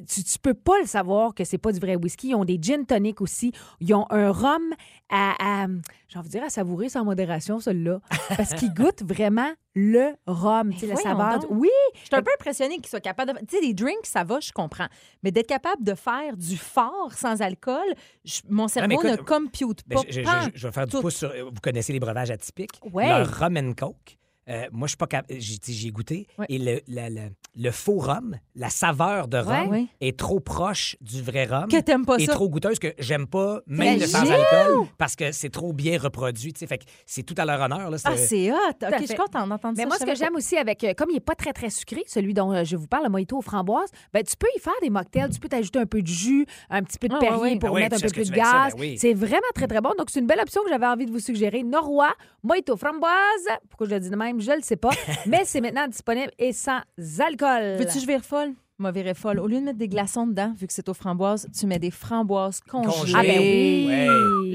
Tu, 0.07 0.25
tu 0.25 0.39
peux 0.39 0.55
pas 0.55 0.79
le 0.81 0.87
savoir 0.87 1.35
que 1.35 1.45
c'est 1.45 1.59
pas 1.59 1.73
du 1.73 1.79
vrai 1.81 1.97
whisky. 1.97 2.29
Ils 2.31 2.35
ont 2.35 2.45
des 2.45 2.59
gin 2.61 2.87
tonic 2.87 3.21
aussi. 3.21 3.53
Ils 3.81 3.93
ont 3.95 4.07
un 4.11 4.31
rhum 4.31 4.63
à, 5.11 5.35
à 5.65 5.67
j'ai 6.09 6.19
envie 6.19 6.29
de 6.29 6.33
dire, 6.33 6.45
à 6.45 6.51
savourer 6.51 6.89
sans 6.89 7.05
modération, 7.05 7.61
celui-là. 7.61 8.01
Parce 8.37 8.55
qu'il 8.55 8.73
goûte 8.75 9.03
vraiment 9.03 9.51
le 9.75 10.13
rhum, 10.27 10.73
tu 10.73 10.81
sais, 10.81 10.87
la 10.87 10.97
saveur. 10.97 11.41
donc. 11.41 11.51
Oui! 11.51 11.69
Je 11.95 12.07
suis 12.07 12.15
un 12.15 12.23
peu 12.23 12.31
impressionnée 12.39 12.77
qu'ils 12.77 12.87
soient 12.89 13.01
capables 13.01 13.33
de. 13.35 13.39
Tu 13.47 13.57
sais, 13.57 13.61
des 13.61 13.75
drinks, 13.75 14.05
ça 14.07 14.23
va, 14.25 14.39
je 14.41 14.53
comprends. 14.53 14.87
Mais 15.23 15.31
d'être 15.33 15.49
capable 15.49 15.83
de 15.85 15.95
faire 15.95 16.37
du 16.37 16.57
fort 16.57 17.13
sans 17.17 17.43
alcool, 17.43 17.85
je- 18.25 18.41
mon 18.49 18.69
cerveau 18.69 18.93
écoute, 18.93 19.11
ne 19.11 19.17
compute 19.17 19.83
pas. 19.83 20.01
je, 20.09 20.13
je- 20.21 20.25
Pas 20.25 20.41
je- 20.47 20.51
je 20.59 20.67
vais 20.69 20.73
faire 20.73 20.87
du 20.87 20.93
tout. 20.93 21.01
pouce 21.01 21.17
sur. 21.17 21.31
Vous 21.31 21.61
connaissez 21.63 21.93
les 21.93 22.01
breuvages 22.01 22.31
atypiques? 22.31 22.79
Ouais. 22.93 23.09
Le 23.09 23.25
rum 23.25 23.57
and 23.57 23.73
coke. 23.77 24.17
Euh, 24.49 24.67
moi, 24.73 24.87
je 24.87 24.91
suis 24.91 24.97
pas 24.97 25.07
capable. 25.07 25.35
J'ai 25.41 25.57
j'ai 25.67 25.91
goûté. 25.91 26.27
Ouais. 26.39 26.47
Et 26.49 26.59
le, 26.59 26.81
la- 26.89 27.09
la- 27.11 27.29
le 27.57 27.71
faux 27.71 27.99
rhum, 27.99 28.37
la 28.57 28.69
saveur 28.69 29.29
de 29.29 29.39
rhum, 29.39 29.69
Ouais. 29.69 29.87
est 30.01 30.19
trop 30.19 30.41
proche 30.41 30.97
du 31.01 31.23
vrai 31.23 31.45
rhum. 31.47 31.69
Que 31.69 31.81
t'aimes 31.81 32.05
pas 32.05 32.17
et 32.19 32.27
ça. 32.27 32.33
trop 32.33 32.49
goûteuse 32.49 32.79
que 32.79 32.93
j'aime 32.99 33.27
pas, 33.29 33.61
même 33.67 34.01
le 34.01 34.07
sans 34.07 34.29
alcool, 34.29 34.87
parce 34.99 35.15
que 35.17 35.31
c'est 35.33 35.51
trop 35.51 35.73
bien 35.73 35.99
reproduit. 35.99 36.53
tu 36.53 36.59
sais. 36.61 36.67
Fait 36.67 36.79
que 36.79 36.85
c'est 37.07 37.23
tout 37.23 37.35
à 37.39 37.45
leur 37.45 37.61
honneur. 37.61 37.91
Là, 37.91 37.97
Ah, 38.05 38.17
c'est 38.17 38.51
hot. 38.53 38.57
à 38.83 38.89
OK, 38.89 38.95
je 39.01 39.07
suis 39.07 39.15
contente 39.15 39.49
d'entendre 39.49 39.77
ça. 39.77 39.83
Mais 39.83 39.87
moi, 39.87 39.97
ce 39.99 40.05
que 40.05 40.15
j'aime 40.15 40.35
aussi 40.35 40.57
avec, 40.57 40.83
euh, 40.85 40.95
comme 40.95 41.11
il 41.11 41.15
n'est 41.15 41.21
pas 41.21 41.35
très, 41.37 41.53
très 41.53 41.71
sucré, 41.71 42.03
celui 42.07 42.35
dont 42.35 42.53
euh, 42.53 42.65
je 42.65 42.77
vous 42.77 42.87
parle, 42.89 43.05
le 43.05 43.11
mojito 43.11 43.39
aux 43.39 43.43
framboises, 43.43 43.91
ben, 44.13 44.23
tu 44.25 44.37
peux 44.37 44.49
y 44.57 44.61
faire 44.61 44.75
des 44.83 44.91
mocktails. 44.91 45.31
Tu 45.31 45.39
peux 45.41 45.49
t'ajouter 45.49 45.79
un 45.79 45.87
peu 45.87 46.03
de 46.03 46.07
jus, 46.09 46.45
un 46.71 46.83
petit 46.83 46.99
peu 46.99 47.09
de 47.09 47.15
Ah, 47.15 47.19
Perrier 47.21 47.59
pour 47.59 47.71
Ah 47.71 47.73
oui, 47.73 47.81
mettre 47.83 47.97
un 47.97 48.01
peu 48.01 48.11
plus 48.11 48.31
de 48.31 48.37
ça, 48.37 48.43
gaz. 48.43 48.75
ben 48.75 48.81
oui. 48.81 48.99
C'est 48.99 49.15
vraiment 49.15 49.41
très, 49.55 49.69
très 49.69 49.81
bon. 49.81 49.93
Donc, 49.97 50.11
c'est 50.11 50.21
une 50.21 50.27
belle 50.27 50.41
option 50.41 50.63
que 50.65 50.71
j'avais 50.71 50.87
envie 50.87 51.07
de 51.07 51.13
vous 51.13 51.21
suggérer. 51.21 51.63
Norrois, 51.63 52.13
mojito 52.43 52.77
framboise. 52.77 53.47
Pourquoi 53.71 53.87
je 53.87 53.95
le 53.95 54.01
dis 54.01 54.11
de 54.11 54.17
même, 54.17 54.34
je 54.41 54.51
ne 54.51 54.57
le 54.57 54.63
sais 54.63 54.77
pas. 54.77 54.91
mais 55.27 55.43
c'est 55.45 55.61
maintenant 55.61 55.87
disponible 55.89 56.31
et 56.39 56.53
sans 56.53 56.81
alcool. 57.21 57.77
Veux-tu 57.79 57.95
que 57.95 58.01
je 58.01 58.07
vire 58.07 58.25
folle? 58.25 58.53
Moi, 58.77 58.91
virer 58.91 59.15
folle. 59.15 59.39
Au 59.39 59.47
lieu 59.47 59.61
de 59.61 59.65
mettre 59.67 59.79
des 59.79 59.87
glaçons 59.87 60.27
dedans, 60.27 60.53
vu 60.59 60.67
que 60.67 60.73
c'est 60.73 60.89
aux 60.89 60.95
framboises, 60.95 61.47
tu 61.57 61.65
mets 61.67 61.79
des 61.79 61.93
framboises 61.93 62.59
congelées. 62.69 62.93
Congé. 62.93 63.13
Ah, 63.17 63.23
ben 63.23 63.39
oui. 63.39 63.87
Ouais. 63.87 64.07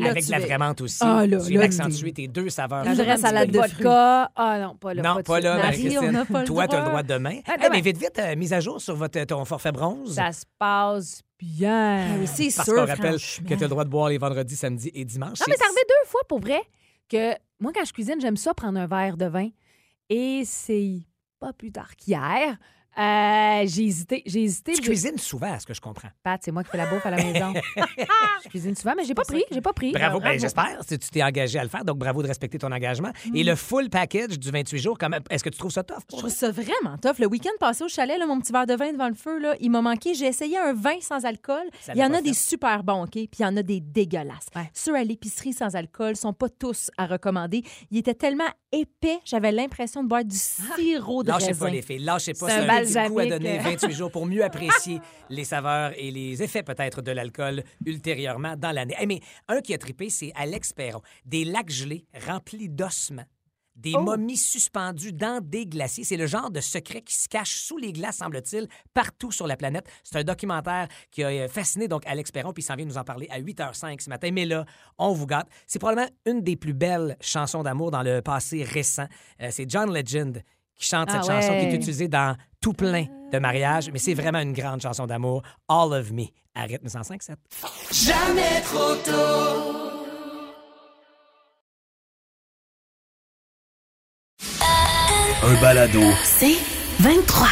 Là, 0.04 0.10
Avec 0.10 0.26
tu 0.26 0.34
de 0.34 0.48
la 0.50 0.58
menthe 0.58 0.82
aussi. 0.82 0.98
Ah, 1.00 1.26
là, 1.26 1.38
tu 1.38 1.48
viens 1.52 1.62
là, 1.62 1.68
d'accentuer 1.68 2.12
tes 2.12 2.28
deux 2.28 2.50
saveurs. 2.50 2.86
Une 2.86 2.96
vraie 2.96 3.16
salade 3.16 3.50
de 3.50 3.58
vodka. 3.58 4.30
Ah 4.36 4.60
non, 4.60 4.76
pas 4.76 4.94
là. 4.94 5.02
Non, 5.04 5.24
pas 5.24 5.40
là, 5.40 5.56
Marie, 5.56 5.68
Marie-Christine. 5.68 6.10
on 6.10 6.12
n'a 6.12 6.26
pas 6.26 6.42
le 6.42 6.48
Toi, 6.48 6.68
tu 6.68 6.76
as 6.76 6.80
le 6.80 6.86
droit. 6.90 7.02
droit 7.02 7.18
demain. 7.18 7.40
Ah, 7.48 7.54
Eh, 7.56 7.58
demain. 7.60 7.70
mais 7.72 7.82
vite, 7.82 7.98
vite, 7.98 8.20
euh, 8.20 8.36
mise 8.36 8.52
à 8.52 8.60
jour 8.60 8.82
sur 8.82 8.98
votre, 8.98 9.24
ton 9.24 9.46
forfait 9.46 9.72
bronze. 9.72 10.14
Ça 10.16 10.34
se 10.34 10.44
passe 10.58 11.22
bien. 11.40 12.08
Ah 12.10 12.18
oui, 12.20 12.28
c'est 12.28 12.54
Parce 12.54 12.68
sûr, 12.68 12.76
qu'on 12.76 12.86
rappelle 12.88 13.16
que 13.16 13.48
tu 13.48 13.54
as 13.54 13.58
le 13.62 13.68
droit 13.70 13.86
de 13.86 13.90
boire 13.90 14.10
les 14.10 14.18
vendredis, 14.18 14.58
samedis 14.58 14.92
et 14.94 15.06
dimanches. 15.06 15.40
Non, 15.40 15.46
mais 15.48 15.56
c'est 15.58 15.64
arrivé 15.64 15.80
deux 15.88 16.10
fois 16.10 16.22
pour 16.28 16.42
vrai 16.42 16.60
que 17.10 17.32
moi, 17.62 17.72
quand 17.74 17.86
je 17.86 17.94
cuisine, 17.94 18.20
j'aime 18.20 18.36
ça 18.38 18.54
prendre 18.54 18.78
un 18.78 18.86
verre 18.88 19.16
de 19.16 19.28
vin. 19.28 19.48
Et 20.10 20.44
c'est 20.46 21.02
pas 21.40 21.54
plus 21.54 21.72
tard 21.72 21.96
qu'hier. 21.96 22.58
euh, 22.98 23.64
j'ai 23.66 23.84
hésité. 23.86 24.24
J'ai 24.26 24.44
hésité. 24.44 24.74
Tu 24.74 24.82
cuisines 24.82 25.18
souvent, 25.18 25.54
à 25.54 25.60
ce 25.60 25.66
que 25.66 25.74
je 25.74 25.80
comprends. 25.80 26.10
Pat, 26.24 26.42
c'est 26.44 26.52
moi 26.52 26.64
qui 26.64 26.72
fais 26.72 26.78
la 26.78 26.88
bouffe 26.88 27.06
à 27.06 27.12
la 27.12 27.18
maison. 27.24 27.54
je 28.44 28.50
cuisine 28.50 28.76
souvent, 28.76 28.94
mais 28.98 29.06
j'ai 29.06 29.14
pas 29.14 29.24
pris. 29.24 29.44
J'ai 29.52 29.62
pas 29.62 29.72
pris. 29.74 29.92
Bravo, 29.92 30.20
ben, 30.20 30.38
j'espère. 30.40 30.80
Tu 30.86 30.98
t'es 30.98 31.24
engagé 31.24 31.60
à 31.60 31.64
le 31.64 31.70
faire, 31.70 31.86
donc 31.86 31.98
bravo 31.98 32.22
de 32.24 32.28
respecter 32.28 32.58
ton 32.58 32.72
engagement. 32.72 33.12
Et 33.34 33.44
le 33.44 33.56
full 33.56 33.90
package 33.90 34.38
du 34.40 34.50
28 34.52 34.80
jours, 34.80 34.98
est-ce 35.30 35.44
que 35.44 35.50
tu 35.50 35.58
trouves 35.60 35.72
ça 35.72 35.84
tough? 35.84 36.00
Je 36.12 36.18
trouve 36.18 36.30
ça 36.30 36.52
vraiment 36.52 36.98
tough. 36.98 37.20
Le 37.20 37.28
week-end 37.28 37.52
passé 37.60 37.84
au 37.84 37.88
chalet, 37.88 38.18
là, 38.18 38.26
mon 38.26 38.40
petit 38.42 38.52
verre 38.52 38.66
de 38.66 38.74
vin 38.74 38.92
devant 38.92 39.08
le 39.08 39.16
feu, 39.16 39.40
là, 39.40 39.56
il 39.62 39.70
m'a 39.70 39.82
manqué. 39.82 40.14
J'ai 40.14 40.26
essayé 40.26 40.58
un 40.58 40.74
vin 40.74 41.00
sans 41.00 41.24
alcool. 41.26 41.64
Ça 41.82 41.94
Il 41.94 42.00
y 42.00 42.04
en 42.04 42.14
a 42.14 42.22
des 42.22 42.34
super 42.34 42.84
bons, 42.84 43.04
OK? 43.04 43.12
Puis 43.12 43.30
il 43.40 43.44
y 43.44 43.46
en 43.46 43.56
a 43.56 43.64
des 43.64 43.80
dégueulasses. 43.80 44.48
Ouais. 44.56 44.70
Ceux 44.74 44.96
à 44.96 45.04
l'épicerie 45.04 45.54
sans 45.54 45.76
alcool 45.76 46.16
sont 46.16 46.34
pas 46.34 46.50
tous 46.50 46.90
à 46.98 47.06
recommander. 47.06 47.64
Il 47.92 47.98
était 47.98 48.16
tellement 48.16 48.50
épais, 48.72 49.20
j'avais 49.26 49.52
l'impression 49.52 50.04
de 50.04 50.10
boire 50.10 50.24
du 50.24 50.36
sirop 50.36 51.24
de 51.24 51.30
Lâchez 51.30 51.48
raisin. 51.48 51.66
pas 51.66 51.72
les 51.72 51.82
filles, 51.82 52.00
lâchez 52.00 52.34
pas. 52.34 52.48
C'est 52.48 52.70
un 52.70 52.84
petit 52.84 52.94
coup 52.94 53.20
à 53.20 53.26
balsamique. 53.26 53.30
donner 53.30 53.58
28 53.60 53.92
jours 53.92 54.12
pour 54.12 54.26
mieux 54.26 54.44
apprécier 54.44 55.00
les 55.30 55.44
saveurs 55.44 55.94
et 55.98 56.12
les 56.12 56.42
effets 56.44 56.64
peut-être 56.64 57.02
de 57.02 57.12
l'alcool 57.12 57.64
ultérieurement 57.86 58.56
dans 58.56 58.72
l'année. 58.72 58.96
Eh, 59.00 59.06
mais 59.06 59.22
un 59.48 59.62
qui 59.62 59.74
a 59.74 59.78
trippé, 59.78 60.10
c'est 60.10 60.32
Alex 60.36 60.74
Perron. 60.74 61.02
Des 61.26 61.46
lacs 61.46 61.72
gelés 61.72 62.06
remplis 62.28 62.70
d'ossements. 62.70 63.26
Des 63.80 63.94
Oh! 63.96 64.02
momies 64.02 64.36
suspendues 64.38 65.14
dans 65.14 65.40
des 65.42 65.66
glaciers. 65.66 66.04
C'est 66.04 66.18
le 66.18 66.28
genre 66.28 66.52
de 66.52 66.60
secret 66.60 67.02
qui 67.02 67.16
se 67.16 67.30
cache 67.30 67.56
sous 67.56 67.78
les 67.78 67.94
glaces, 67.94 68.18
semble-t-il, 68.18 68.68
partout 68.94 69.32
sur 69.32 69.48
la 69.48 69.56
planète. 69.56 69.88
C'est 70.04 70.18
un 70.18 70.24
documentaire 70.24 70.88
qui 71.12 71.24
a 71.24 71.28
euh, 71.30 71.48
fasciné 71.48 71.88
donc 71.88 72.06
Alex 72.06 72.32
Perron, 72.32 72.52
puis 72.52 72.62
il 72.62 72.66
s'en 72.66 72.76
vient 72.76 72.86
nous 72.86 72.98
en 72.98 73.04
parler 73.06 73.28
à 73.32 73.40
8h05 73.40 74.02
ce 74.02 74.10
matin. 74.10 74.32
Mais 74.34 74.46
là, 74.46 74.66
on 74.98 75.14
vous 75.14 75.26
gâte. 75.26 75.48
C'est 75.66 75.80
probablement 75.80 76.10
une 76.26 76.42
des 76.42 76.58
plus 76.58 76.74
belles 76.74 77.16
chansons 77.22 77.64
d'amour 77.64 77.92
dans 77.92 78.04
le 78.04 78.22
passé 78.22 78.64
récent. 78.64 79.08
Euh, 79.42 79.48
c'est 79.52 79.70
John 79.70 79.94
Legend 79.94 80.44
qui 80.76 80.86
chante 80.86 81.08
Ah 81.12 81.22
cette 81.22 81.32
chanson 81.32 81.54
qui 81.60 81.66
est 81.66 81.74
utilisée 81.74 82.08
dans 82.10 82.36
tout 82.62 82.74
plein 82.74 83.06
de 83.32 83.40
mariages, 83.40 83.90
mais 83.92 84.00
c'est 84.00 84.14
vraiment 84.14 84.40
une 84.40 84.54
grande 84.54 84.82
chanson 84.82 85.06
d'amour. 85.08 85.42
All 85.68 85.94
of 85.94 86.12
Me. 86.12 86.26
À 86.56 86.64
rythme 86.64 86.88
105.7. 86.88 87.36
Un 95.42 95.62
balado. 95.62 96.02
C'est 96.24 96.58
23. 97.00 97.48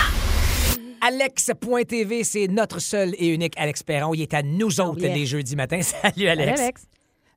Alex.tv, 1.02 2.24
c'est 2.24 2.48
notre 2.48 2.80
seul 2.80 3.14
et 3.18 3.28
unique 3.28 3.54
Alex 3.58 3.84
Perron. 3.84 4.14
Il 4.14 4.22
est 4.22 4.34
à 4.34 4.42
nous 4.44 4.82
autres 4.82 5.02
yeah. 5.02 5.14
les 5.16 5.26
jeudis 5.26 5.56
matins. 5.56 5.82
Salut, 5.82 6.02
Salut, 6.16 6.28
Alex. 6.28 6.62
Alex. 6.62 6.82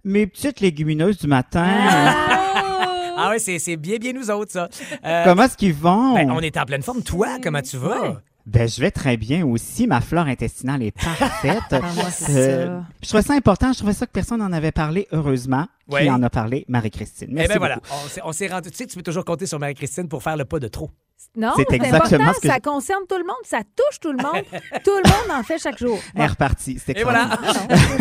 Mes 0.05 0.27
petites 0.27 0.61
légumineuses 0.61 1.19
du 1.19 1.27
matin, 1.27 1.67
Ah 1.67 3.29
oui, 3.31 3.39
c'est 3.39 3.59
c'est 3.59 3.77
bien, 3.77 3.99
bien 3.99 4.13
nous 4.13 4.31
autres, 4.31 4.53
ça. 4.53 4.69
Euh, 5.05 5.25
comment 5.25 5.43
est-ce 5.45 5.57
qu'ils 5.57 5.75
vont? 5.75 6.15
ben, 6.15 6.31
on 6.31 6.41
est 6.41 6.57
en 6.57 6.65
pleine 6.65 6.83
forme. 6.83 7.03
Toi, 7.03 7.39
comment 7.43 7.61
tu 7.63 7.77
vas? 7.77 8.21
Ben, 8.47 8.69
je 8.69 8.81
vais 8.81 8.91
très 8.91 9.17
bien 9.17 9.47
aussi. 9.47 9.87
Ma 9.87 10.01
flore 10.01 10.27
intestinale 10.27 10.83
est 10.83 10.91
parfaite. 10.93 11.59
C'est 12.11 12.31
Euh, 12.37 12.81
ça. 12.81 12.87
je 13.03 13.09
trouvais 13.09 13.23
ça 13.23 13.35
important. 13.35 13.73
Je 13.73 13.79
trouvais 13.79 13.93
ça 13.93 14.07
que 14.07 14.13
personne 14.13 14.39
n'en 14.41 14.53
avait 14.53 14.73
parlé, 14.73 15.07
heureusement. 15.13 15.67
Ouais. 15.89 16.05
Qui 16.05 16.11
en 16.11 16.23
a 16.23 16.31
parlé? 16.31 16.65
Marie-Christine. 16.69 17.29
Eh 17.31 17.35
Merci 17.35 17.49
bien 17.51 17.59
voilà, 17.59 17.75
beaucoup. 17.77 17.89
on 18.05 18.09
s'est- 18.09 18.21
on 18.25 18.33
s'est 18.33 18.47
rendu. 18.49 18.71
Tu 18.71 18.77
sais 18.77 18.87
tu 18.87 18.97
peux 18.97 19.03
toujours 19.03 19.25
compter 19.25 19.47
sur 19.47 19.59
Marie-Christine 19.59 20.09
pour 20.09 20.23
faire 20.23 20.37
le 20.37 20.45
pas 20.45 20.59
de 20.59 20.69
trop. 20.69 20.91
Non, 21.37 21.53
C'est 21.57 21.73
exactement 21.73 22.05
important, 22.05 22.33
ce 22.35 22.41
que 22.41 22.49
ça 22.49 22.55
je- 22.57 22.61
concerne 22.71 23.03
tout 23.09 23.17
le 23.19 23.25
monde, 23.25 23.37
ça 23.45 23.59
touche 23.59 24.01
tout 24.01 24.11
le 24.13 24.19
monde. 24.19 24.43
tout 24.85 24.91
le 25.05 25.09
monde 25.09 25.39
en 25.41 25.43
fait 25.43 25.59
chaque 25.59 25.79
jour. 25.79 25.99
Elle 26.15 26.23
est 26.23 26.27
repartie. 26.27 26.81
C'est 26.85 26.99
Et 26.99 27.03
voilà. 27.05 27.29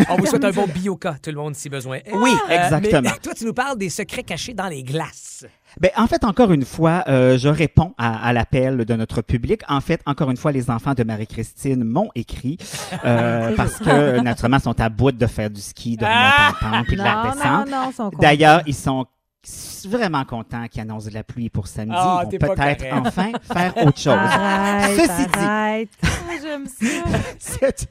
on 0.08 0.16
vous 0.16 0.26
souhaite 0.26 0.44
un 0.44 0.50
bon 0.50 0.66
bioca, 0.66 1.16
tout 1.22 1.30
le 1.30 1.36
monde, 1.36 1.54
si 1.54 1.68
besoin. 1.68 1.98
Oui, 2.12 2.30
Euh, 2.50 2.54
exactement. 2.64 3.02
mais 3.12 3.18
toi, 3.22 3.32
tu 3.34 3.44
nous 3.44 3.54
parles 3.54 3.78
des 3.78 3.88
secrets 3.90 4.22
cachés 4.24 4.54
dans 4.54 4.66
les 4.68 4.82
glaces. 4.82 5.44
Ben, 5.80 5.90
en 5.96 6.08
fait, 6.08 6.24
encore 6.24 6.50
une 6.50 6.64
fois, 6.64 7.04
euh, 7.06 7.38
je 7.38 7.48
réponds 7.48 7.94
à, 7.96 8.26
à 8.26 8.32
l'appel 8.32 8.84
de 8.84 8.94
notre 8.94 9.22
public. 9.22 9.60
En 9.68 9.80
fait, 9.80 10.00
encore 10.06 10.30
une 10.30 10.36
fois, 10.36 10.50
les 10.50 10.68
enfants 10.68 10.94
de 10.94 11.04
Marie-Christine 11.04 11.84
m'ont 11.84 12.10
écrit 12.16 12.58
euh, 13.04 13.54
parce 13.56 13.78
que, 13.78 14.18
naturellement, 14.20 14.56
ils 14.58 14.62
sont 14.62 14.80
à 14.80 14.88
bout 14.88 15.12
de 15.12 15.26
faire 15.26 15.48
du 15.50 15.60
ski, 15.60 15.96
de 15.96 16.04
remonter 16.04 16.66
en 16.66 16.70
pente 16.78 16.86
puis 16.86 16.96
de 16.96 17.02
la 17.02 17.14
Non, 17.14 17.22
non, 17.22 17.30
descente. 17.34 17.68
non, 17.70 17.76
ils 17.90 17.94
sont 17.94 18.04
contents. 18.10 18.18
D'ailleurs, 18.20 18.62
ils 18.66 18.74
sont 18.74 19.06
vraiment 19.88 20.24
contents 20.24 20.66
qu'ils 20.68 20.82
annoncent 20.82 21.08
de 21.08 21.14
la 21.14 21.24
pluie 21.24 21.48
pour 21.48 21.66
samedi. 21.66 21.92
Ah, 21.96 22.24
ils 22.30 22.38
vont 22.38 22.54
peut-être 22.54 22.84
enfin 22.92 23.32
faire 23.52 23.74
autre 23.86 23.98
chose. 23.98 24.12
Arrête, 24.12 24.96
Ceci 25.00 25.26
dit, 25.26 25.38
arrête. 25.38 25.88
J'aime 26.42 26.66
ça. 26.66 26.86
cette, 27.38 27.88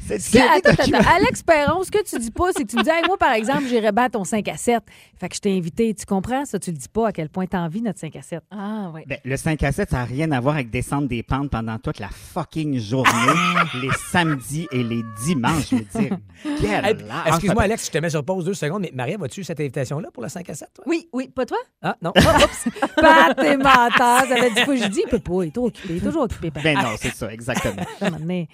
cette 0.00 0.16
Que- 0.18 0.18
série 0.18 0.44
attends, 0.44 0.70
attends, 0.70 0.70
documentaire- 0.82 1.00
attends. 1.00 1.16
Alex 1.16 1.42
Perron, 1.42 1.82
ce 1.84 1.90
que 1.90 2.02
tu 2.04 2.18
dis 2.18 2.30
pas, 2.30 2.50
c'est 2.56 2.64
que 2.64 2.68
tu 2.70 2.76
me 2.76 2.82
dis, 2.82 2.90
Hey, 2.90 3.02
moi, 3.06 3.16
par 3.18 3.32
exemple, 3.32 3.64
j'irais 3.68 3.92
battre 3.92 4.18
ton 4.18 4.24
5 4.24 4.46
à 4.48 4.56
7. 4.56 4.82
Fait 5.18 5.28
que 5.28 5.36
je 5.36 5.40
t'ai 5.40 5.56
invité. 5.56 5.94
Tu 5.94 6.04
comprends? 6.04 6.44
Ça, 6.44 6.58
tu 6.58 6.70
le 6.70 6.76
dis 6.76 6.88
pas 6.88 7.08
à 7.08 7.12
quel 7.12 7.28
point 7.28 7.46
t'as 7.46 7.60
envie, 7.60 7.80
notre 7.82 7.98
5 8.00 8.16
à 8.16 8.22
7. 8.22 8.40
Ah, 8.50 8.90
oui. 8.94 9.02
Ben, 9.06 9.18
le 9.24 9.36
5 9.36 9.62
à 9.62 9.72
7, 9.72 9.90
ça 9.90 9.98
n'a 9.98 10.04
rien 10.04 10.32
à 10.32 10.40
voir 10.40 10.54
avec 10.56 10.70
descendre 10.70 11.06
des 11.08 11.22
pentes 11.22 11.50
pendant 11.50 11.78
toute 11.78 11.98
la 12.00 12.08
fucking 12.08 12.78
journée, 12.80 13.10
les 13.80 13.90
samedis 14.10 14.66
et 14.72 14.82
les 14.82 15.02
dimanches. 15.24 15.70
Je 15.70 15.76
veux 15.76 15.84
dire, 16.00 16.18
Hey. 16.84 16.96
Excuse-moi, 17.26 17.62
Alex, 17.62 17.86
je 17.86 17.90
te 17.90 17.98
mets 17.98 18.10
sur 18.10 18.24
pause 18.24 18.44
deux 18.44 18.54
secondes, 18.54 18.82
mais 18.82 18.92
Maria, 18.94 19.16
vas-tu 19.18 19.44
cette 19.44 19.60
invitation-là 19.60 20.08
pour 20.12 20.22
le 20.22 20.28
5 20.28 20.48
à 20.50 20.54
7, 20.54 20.61
toi? 20.74 20.84
Oui, 20.86 21.08
oui, 21.12 21.28
pas 21.28 21.46
toi? 21.46 21.58
Ah, 21.82 21.96
non. 22.02 22.12
Pat, 22.12 23.36
t'es 23.36 23.56
menteur. 23.56 24.20
Ça 24.20 24.26
fait 24.26 24.50
dix 24.50 24.64
fois 24.64 24.74
que 24.74 24.82
je 24.82 24.88
dis, 24.88 25.02
il 25.04 25.10
peut 25.10 25.18
pas. 25.18 25.44
Il 25.44 25.48
est 25.48 25.52
trop 25.52 25.66
occupé. 25.66 25.94
Il 25.94 25.96
est 25.96 26.00
toujours 26.00 26.22
occupé. 26.22 26.50
Pat. 26.50 26.62
Ben 26.62 26.76
non, 26.76 26.94
c'est 26.98 27.14
ça, 27.14 27.32
exactement. 27.32 27.84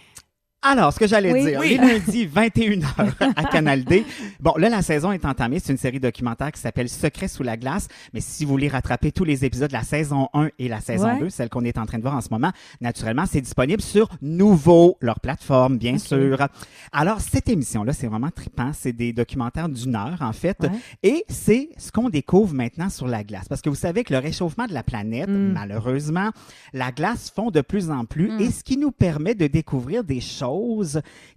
Alors, 0.61 0.93
ce 0.93 0.99
que 0.99 1.07
j'allais 1.07 1.33
Oui. 1.33 1.45
dire, 1.45 1.61
Oui. 1.61 1.69
les 1.69 1.77
lundis 1.77 2.27
21h 2.35 3.15
à 3.37 3.45
Canal 3.45 3.85
D. 3.85 4.05
Bon, 4.41 4.55
là, 4.57 4.69
la 4.69 4.83
saison 4.83 5.13
est 5.13 5.25
entamée. 5.25 5.61
C'est 5.61 5.73
une 5.73 5.79
série 5.79 6.01
documentaire 6.01 6.51
qui 6.51 6.61
s'appelle 6.61 6.89
Secret 6.89 7.29
sous 7.29 7.45
la 7.45 7.57
glace. 7.57 7.87
Mais 8.13 8.21
si 8.21 8.45
vous 8.45 8.51
voulez 8.51 8.67
rattraper 8.67 9.13
tous 9.13 9.23
les 9.23 9.45
épisodes 9.45 9.69
de 9.69 9.73
la 9.77 9.85
saison 9.85 10.29
1 10.35 10.49
et 10.59 10.67
la 10.69 10.81
saison 10.81 11.07
Ouais. 11.15 11.21
2, 11.21 11.31
celle 11.31 11.49
qu'on 11.49 11.65
est 11.65 11.79
en 11.79 11.87
train 11.87 11.99
de 11.99 12.03
voir 12.03 12.17
en 12.17 12.21
ce 12.21 12.29
moment, 12.33 12.51
naturellement, 12.81 13.25
c'est 13.25 13.41
disponible 13.41 13.81
sur 13.81 14.09
Nouveau, 14.21 14.97
leur 15.01 15.21
plateforme, 15.21 15.79
bien 15.79 15.97
sûr. 15.97 16.49
Alors, 16.93 17.21
cette 17.21 17.49
émission-là, 17.49 17.93
c'est 17.93 18.09
vraiment 18.09 18.31
trippant. 18.31 18.73
C'est 18.77 18.93
des 18.93 19.13
documentaires 19.13 19.69
d'une 19.69 19.95
heure, 19.95 20.19
en 20.23 20.33
fait. 20.33 20.57
Ouais. 20.63 20.71
Et 21.05 21.25
c'est 21.29 21.69
ce 21.79 21.93
qu'on 21.93 22.09
découvre 22.11 22.53
maintenant 22.55 22.91
sur 22.91 23.07
la 23.07 23.23
glace. 23.23 23.47
Parce 23.49 23.63
que 23.63 23.69
vous 23.69 23.77
savez 23.77 24.03
que 24.03 24.13
le 24.13 24.19
réchauffement 24.19 24.67
de 24.67 24.75
la 24.75 24.83
planète, 24.83 25.29
Mm. 25.29 25.53
malheureusement, 25.53 26.31
la 26.73 26.91
glace 26.91 27.31
fond 27.31 27.53
de 27.53 27.61
plus 27.61 27.91
en 27.93 28.07
plus. 28.07 28.33
Et 28.41 28.51
ce 28.51 28.65
qui 28.65 28.77
nous 28.77 28.91
permet 28.91 29.37
de 29.37 29.47
découvrir 29.47 30.03
des 30.03 30.21
choses 30.21 30.48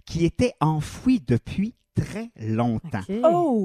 qui 0.06 0.24
étaient 0.24 0.54
enfouies 0.60 1.22
depuis 1.26 1.74
très 1.94 2.30
longtemps. 2.40 3.02
Oh! 3.22 3.64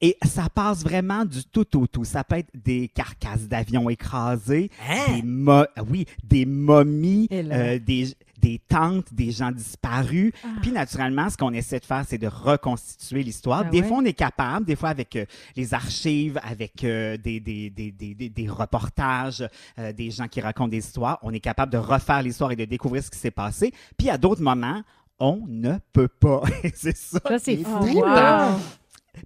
Et 0.00 0.16
ça 0.24 0.48
passe 0.48 0.82
vraiment 0.82 1.24
du 1.26 1.44
tout 1.44 1.76
au 1.78 1.86
tout. 1.86 2.04
Ça 2.04 2.24
peut 2.24 2.36
être 2.36 2.50
des 2.54 2.88
carcasses 2.88 3.48
d'avions 3.48 3.90
écrasées, 3.90 4.70
Hein? 4.88 5.16
des, 5.16 5.22
mo- 5.22 5.66
oui, 5.90 6.06
des 6.24 6.46
momies, 6.46 7.28
euh, 7.32 7.78
des, 7.78 8.14
des 8.38 8.58
tentes, 8.58 9.12
des 9.12 9.30
gens 9.30 9.50
disparus. 9.52 10.32
Puis 10.62 10.72
naturellement, 10.72 11.28
ce 11.30 11.36
qu'on 11.36 11.52
essaie 11.52 11.80
de 11.80 11.84
faire, 11.84 12.04
c'est 12.06 12.18
de 12.18 12.26
reconstituer 12.26 13.22
l'histoire. 13.22 13.62
Ah 13.66 13.70
des 13.70 13.80
ouais? 13.80 13.88
fois, 13.88 13.98
on 13.98 14.04
est 14.04 14.12
capable, 14.12 14.66
des 14.66 14.76
fois 14.76 14.90
avec 14.90 15.16
euh, 15.16 15.24
les 15.56 15.74
archives, 15.74 16.40
avec 16.42 16.84
euh, 16.84 17.16
des, 17.16 17.40
des, 17.40 17.70
des, 17.70 17.90
des, 17.90 18.48
reportages, 18.48 19.48
euh, 19.78 19.92
des 19.92 20.10
gens 20.10 20.28
qui 20.28 20.40
racontent 20.40 20.68
des 20.68 20.78
histoires, 20.78 21.18
on 21.22 21.32
est 21.32 21.40
capable 21.40 21.72
de 21.72 21.78
refaire 21.78 22.22
l'histoire 22.22 22.52
et 22.52 22.56
de 22.56 22.64
découvrir 22.64 23.02
ce 23.02 23.10
qui 23.10 23.18
s'est 23.18 23.30
passé. 23.30 23.72
Puis 23.96 24.10
à 24.10 24.18
d'autres 24.18 24.42
moments, 24.42 24.82
on 25.18 25.42
ne 25.46 25.74
peut 25.92 26.08
pas. 26.08 26.42
c'est 26.74 26.96
ça. 26.96 27.20
Ça, 27.26 27.38
c'est. 27.38 27.58
Wow. 27.64 28.58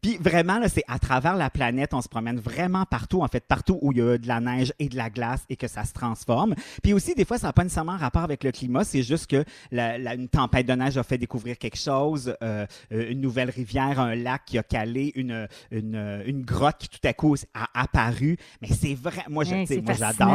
Puis 0.02 0.16
vraiment, 0.18 0.58
là, 0.58 0.68
c'est 0.68 0.84
à 0.88 0.98
travers 0.98 1.36
la 1.36 1.50
planète, 1.50 1.94
on 1.94 2.00
se 2.00 2.08
promène 2.08 2.38
vraiment 2.38 2.84
partout, 2.84 3.22
en 3.22 3.28
fait, 3.28 3.44
partout 3.46 3.78
où 3.82 3.92
il 3.92 3.98
y 3.98 4.00
a 4.02 4.18
de 4.18 4.26
la 4.28 4.40
neige 4.40 4.72
et 4.78 4.88
de 4.88 4.96
la 4.96 5.10
glace 5.10 5.44
et 5.48 5.56
que 5.56 5.68
ça 5.68 5.84
se 5.84 5.92
transforme. 5.92 6.54
Puis 6.82 6.92
aussi, 6.92 7.14
des 7.14 7.24
fois, 7.24 7.38
ça 7.38 7.48
n'a 7.48 7.52
pas 7.52 7.62
nécessairement 7.62 7.96
rapport 7.96 8.22
avec 8.22 8.44
le 8.44 8.52
climat, 8.52 8.84
c'est 8.84 9.02
juste 9.02 9.26
que 9.28 9.44
la- 9.70 9.98
la- 9.98 10.14
une 10.14 10.28
tempête 10.28 10.66
de 10.66 10.72
neige 10.72 10.96
a 10.98 11.02
fait 11.02 11.18
découvrir 11.18 11.58
quelque 11.58 11.78
chose, 11.78 12.34
euh, 12.42 12.66
une 12.90 13.20
nouvelle 13.20 13.50
rivière, 13.50 14.00
un 14.00 14.14
lac 14.14 14.42
qui 14.46 14.58
a 14.58 14.62
calé, 14.62 15.12
une, 15.14 15.48
une, 15.70 16.22
une 16.26 16.42
grotte 16.42 16.78
qui 16.78 16.88
tout 16.88 17.06
à 17.08 17.12
coup 17.12 17.34
a 17.54 17.68
apparu. 17.74 18.36
Mais 18.62 18.68
c'est 18.68 18.94
vrai, 18.94 19.22
moi, 19.28 19.44
je- 19.44 19.54
moi 19.80 19.94
j'adore. 19.98 20.34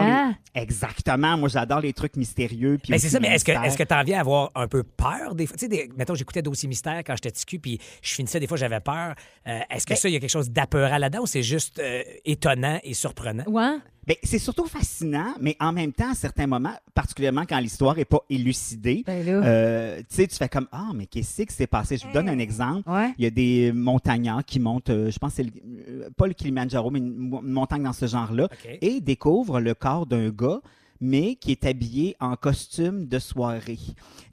les- 0.54 0.62
Exactement, 0.62 1.38
moi 1.38 1.50
j'adore 1.50 1.82
les 1.82 1.94
trucs 1.94 2.16
mystérieux. 2.16 2.78
puis 2.82 2.92
Ben, 2.92 3.00
c'est 3.00 3.10
ça, 3.10 3.20
mais 3.20 3.28
est-ce 3.36 3.46
que, 3.46 3.52
est-ce 3.68 3.78
que 3.78 3.84
t'en 3.84 4.04
viens 4.04 4.18
à 4.18 4.22
avoir 4.22 4.52
un 4.56 4.68
peu 4.68 4.84
peur 4.84 5.36
des 5.36 5.46
fois? 5.48 5.56
Tu 5.58 5.66
sais, 5.66 5.70
des- 5.70 5.90
mettons, 5.98 6.16
j'écoutais 6.16 6.42
Dossier 6.42 6.68
Mystère 6.68 7.00
quand 7.06 7.14
j'étais 7.16 7.30
petit 7.32 7.46
cul, 7.46 7.60
puis 7.60 7.80
je 8.02 8.14
finissais, 8.14 8.40
des 8.40 8.48
fois, 8.48 8.58
j'avais 8.58 8.80
peur. 8.80 9.16
Euh, 9.48 9.60
est-ce 9.70 9.86
que 9.86 9.94
Ben 9.94 9.98
ça, 9.98 10.10
il 10.10 10.14
y 10.14 10.16
a 10.16 10.20
quelque 10.20 10.30
chose 10.30 10.50
d'apeurant 10.50 10.98
là-dedans 10.98 11.22
ou 11.24 11.28
c'est 11.28 11.44
juste 11.44 11.80
euh, 11.80 12.02
étonnant 12.26 12.80
et 12.84 12.94
surprenant? 12.94 13.44
Ouais. 13.48 13.78
Ben, 14.08 14.16
c'est 14.24 14.38
surtout 14.40 14.66
fascinant, 14.68 15.34
mais 15.40 15.56
en 15.60 15.72
même 15.72 15.92
temps, 15.92 16.12
à 16.12 16.16
certains 16.16 16.46
moments, 16.46 16.74
particulièrement 16.94 17.44
quand 17.48 17.60
l'histoire 17.60 17.96
n'est 17.96 18.06
pas 18.06 18.20
élucidée, 18.30 19.04
Ben 19.06 19.28
euh, 19.28 19.98
tu 20.00 20.06
sais, 20.16 20.28
tu 20.28 20.36
fais 20.36 20.48
comme 20.50 20.68
Ah, 20.72 20.90
mais 20.94 21.08
qu'est-ce 21.08 21.42
qui 21.44 21.54
s'est 21.54 21.66
passé? 21.68 21.98
Je 21.98 22.06
vous 22.06 22.14
donne 22.14 22.30
un 22.30 22.38
exemple. 22.40 22.88
Ouais. 22.90 23.14
Il 23.18 23.24
y 23.24 23.28
a 23.28 23.32
des 23.32 23.72
montagnards 23.72 24.46
qui 24.46 24.60
montent, 24.60 24.90
euh, 24.92 25.10
je 25.10 25.18
pense 25.20 25.36
que 25.36 25.44
c'est 25.44 26.14
pas 26.16 26.28
le 26.28 26.34
Kilimanjaro, 26.34 26.92
mais 26.92 27.00
une, 27.00 27.16
mo- 27.16 27.42
une 27.44 27.52
montagne 27.52 27.82
dans 27.84 27.94
ce 27.94 28.06
genre-là, 28.06 28.48
et 28.82 28.88
ils 28.94 29.02
découvrent 29.02 29.60
le 29.60 29.74
corps 29.74 30.06
d'un 30.06 30.30
gars, 30.30 30.60
mais 31.02 31.36
qui 31.36 31.52
est 31.52 31.66
habillé 31.66 32.16
en 32.20 32.36
costume 32.36 33.08
de 33.08 33.20
soirée. 33.20 33.80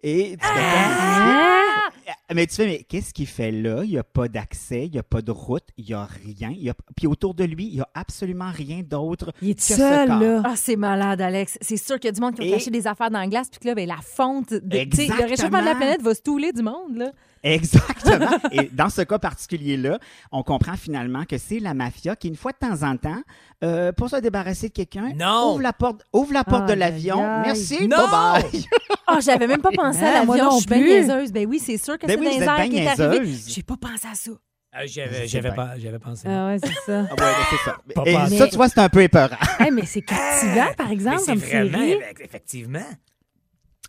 Et 0.02 0.36
tu 0.40 0.46
fais 0.46 0.54
comme, 0.54 2.34
mais 2.34 2.46
tu 2.46 2.54
fais, 2.56 2.66
mais 2.66 2.82
qu'est-ce 2.88 3.12
qu'il 3.12 3.26
fait 3.26 3.50
là? 3.52 3.82
Il 3.84 3.90
n'y 3.90 3.98
a 3.98 4.04
pas 4.04 4.28
d'accès, 4.28 4.86
il 4.86 4.92
n'y 4.92 4.98
a 4.98 5.02
pas 5.02 5.22
de 5.22 5.30
route, 5.30 5.64
il 5.76 5.84
n'y 5.86 5.94
a 5.94 6.04
rien. 6.04 6.50
il 6.50 6.62
y 6.62 6.70
a- 6.70 6.74
Puis 6.96 7.06
autour 7.06 7.34
de 7.34 7.44
lui, 7.44 7.66
il 7.66 7.74
n'y 7.74 7.80
a 7.80 7.88
absolument 7.94 8.50
rien 8.50 8.82
d'autre 8.82 9.32
Il 9.42 9.50
est 9.50 9.54
que 9.54 9.62
ce 9.62 9.74
seul, 9.74 10.08
corps. 10.08 10.18
là. 10.20 10.42
Ah, 10.44 10.54
c'est 10.56 10.76
malade, 10.76 11.20
Alex. 11.20 11.58
C'est 11.60 11.76
sûr 11.76 11.96
qu'il 11.96 12.06
y 12.06 12.08
a 12.08 12.12
du 12.12 12.20
monde 12.20 12.34
qui 12.34 12.42
a 12.42 12.44
Et- 12.46 12.50
caché 12.50 12.70
des 12.70 12.86
affaires 12.86 13.10
dans 13.10 13.20
la 13.20 13.26
glace, 13.28 13.48
puis 13.50 13.60
que 13.60 13.66
là, 13.68 13.74
ben, 13.74 13.86
la 13.86 13.98
fonte. 14.02 14.52
de- 14.54 14.84
tu 14.84 14.96
sais, 14.96 15.06
Le 15.08 15.28
réchauffement 15.28 15.60
de 15.60 15.66
la 15.66 15.74
planète 15.74 16.02
va 16.02 16.14
se 16.14 16.22
touler 16.22 16.52
du 16.52 16.62
monde, 16.62 16.96
là. 16.96 17.12
Exactement. 17.52 18.30
Et 18.52 18.68
dans 18.72 18.88
ce 18.88 19.02
cas 19.02 19.18
particulier-là, 19.18 19.98
on 20.30 20.42
comprend 20.42 20.76
finalement 20.76 21.24
que 21.24 21.38
c'est 21.38 21.58
la 21.58 21.74
mafia 21.74 22.14
qui, 22.14 22.28
une 22.28 22.36
fois 22.36 22.52
de 22.52 22.58
temps 22.58 22.82
en 22.88 22.96
temps, 22.96 23.20
euh, 23.64 23.90
pour 23.92 24.08
se 24.10 24.16
débarrasser 24.16 24.68
de 24.68 24.72
quelqu'un, 24.72 25.10
ouvre 25.44 25.60
la 25.60 25.72
porte, 25.72 26.02
ouvre 26.12 26.32
la 26.32 26.44
porte 26.44 26.66
de 26.68 26.74
l'avion. 26.74 27.20
Merci, 27.42 27.88
Non. 27.88 27.96
bye-bye. 27.96 28.66
Ah, 29.08 29.18
j'avais 29.20 29.46
même 29.48 29.60
pas 29.60 29.70
pensé 29.74 30.00
à 30.04 30.08
Ah, 30.08 30.24
l'avion. 30.24 30.44
non 30.44 30.50
Je 30.52 30.56
suis 30.58 30.66
bien 30.66 30.78
plus. 30.78 30.88
niaiseuse. 30.90 31.32
Ben 31.32 31.46
oui, 31.46 31.58
c'est 31.58 31.76
sûr 31.76 31.98
que 31.98 32.06
Ben 32.06 32.12
c'est 32.14 32.18
oui, 32.20 32.24
dans 32.26 32.32
vous 32.32 32.38
les 32.38 32.42
êtes 32.44 32.48
airs 32.48 32.68
qui 32.96 33.00
est 33.02 33.04
arrivé. 33.04 33.34
J'ai 33.48 33.62
pas 33.62 33.76
pensé 33.76 34.06
à 34.10 34.14
ça. 34.14 34.30
Euh, 34.30 34.86
j'avais, 35.26 35.52
pas, 35.54 35.78
j'avais 35.78 35.98
pensé. 35.98 36.28
Ah 36.28 36.46
ouais, 36.46 36.56
c'est 36.62 36.72
ça. 36.86 37.06
Ah 37.10 37.14
ouais, 37.14 37.32
c'est 37.50 37.56
ça. 37.70 37.76
Pas 37.94 38.02
Et 38.06 38.14
pensé. 38.14 38.38
ça, 38.38 38.48
tu 38.48 38.56
vois, 38.56 38.68
c'est 38.70 38.80
un 38.80 38.88
peu 38.88 39.02
épeurant. 39.02 39.36
Hey, 39.60 39.70
mais 39.70 39.84
c'est 39.84 40.00
captivant, 40.00 40.72
par 40.78 40.86
Mais 40.88 40.94
exemple, 40.94 41.18
c'est 41.18 41.26
comme 41.32 41.40
vraiment, 41.40 41.78
série. 41.78 41.98
effectivement. 42.20 42.86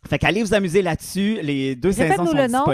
Fait 0.10 0.18
qu'allez 0.20 0.44
vous 0.44 0.54
amuser 0.54 0.82
là-dessus. 0.82 1.40
Les 1.42 1.76
deux 1.76 1.94
saisons 1.94 2.26
sont 2.26 2.34
le 2.36 2.48
nom. 2.48 2.66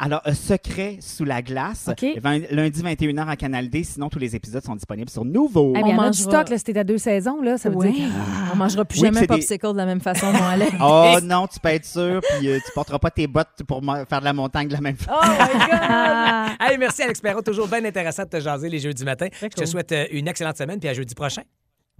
Alors, 0.00 0.22
euh, 0.28 0.32
Secret 0.32 0.98
sous 1.00 1.24
la 1.24 1.42
glace. 1.42 1.88
OK. 1.90 2.04
Vingt- 2.22 2.46
Lundi 2.52 2.82
21h 2.82 3.28
à 3.28 3.34
Canal 3.36 3.68
D. 3.68 3.82
Sinon, 3.82 4.08
tous 4.08 4.20
les 4.20 4.36
épisodes 4.36 4.62
sont 4.64 4.76
disponibles 4.76 5.10
sur 5.10 5.24
Nouveau. 5.24 5.74
En 5.76 5.80
On 5.80 5.84
a 5.86 5.88
du 5.90 5.94
mangera- 5.96 6.12
stock, 6.30 6.48
là, 6.50 6.58
c'était 6.58 6.78
à 6.78 6.84
deux 6.84 6.98
saisons, 6.98 7.42
là. 7.42 7.58
Ça 7.58 7.68
veut 7.68 7.76
Ouais. 7.76 7.90
dire 7.90 8.06
que... 8.08 8.52
On 8.52 8.56
mangera 8.56 8.84
plus 8.84 8.98
Oui, 9.00 9.06
jamais 9.06 9.12
puis 9.12 9.20
c'est 9.20 9.26
des- 9.34 9.40
popsicle 9.40 9.72
de 9.72 9.76
la 9.76 9.86
même 9.86 10.00
façon, 10.00 10.26
mon 10.32 10.44
Alex. 10.44 10.72
Oh 10.80 11.16
non, 11.22 11.46
tu 11.48 11.58
peux 11.58 11.68
être 11.70 11.84
sûr, 11.84 12.20
puis 12.38 12.48
euh, 12.48 12.58
tu 12.64 12.72
porteras 12.74 12.98
pas 13.00 13.10
tes 13.10 13.26
bottes 13.26 13.62
pour 13.66 13.82
mo- 13.82 14.04
faire 14.08 14.20
de 14.20 14.24
la 14.24 14.32
montagne 14.32 14.68
de 14.68 14.72
la 14.74 14.80
même 14.80 14.96
façon. 14.96 15.18
Oh 15.20 15.26
my 15.26 15.58
God! 15.58 16.56
Hey, 16.60 16.78
merci 16.78 17.02
Alex 17.02 17.20
Perrault, 17.20 17.42
toujours 17.42 17.66
bien 17.68 17.84
intéressant 17.84 18.22
de 18.24 18.28
te 18.28 18.40
jaser 18.40 18.68
les 18.68 18.78
jeudis 18.78 19.04
matin. 19.04 19.26
Je 19.40 19.46
te 19.48 19.54
cool. 19.56 19.66
souhaite 19.66 19.92
euh, 19.92 20.06
une 20.12 20.28
excellente 20.28 20.56
semaine 20.56 20.78
puis 20.80 20.88
à 20.88 20.94
jeudi 20.94 21.14
prochain. 21.14 21.42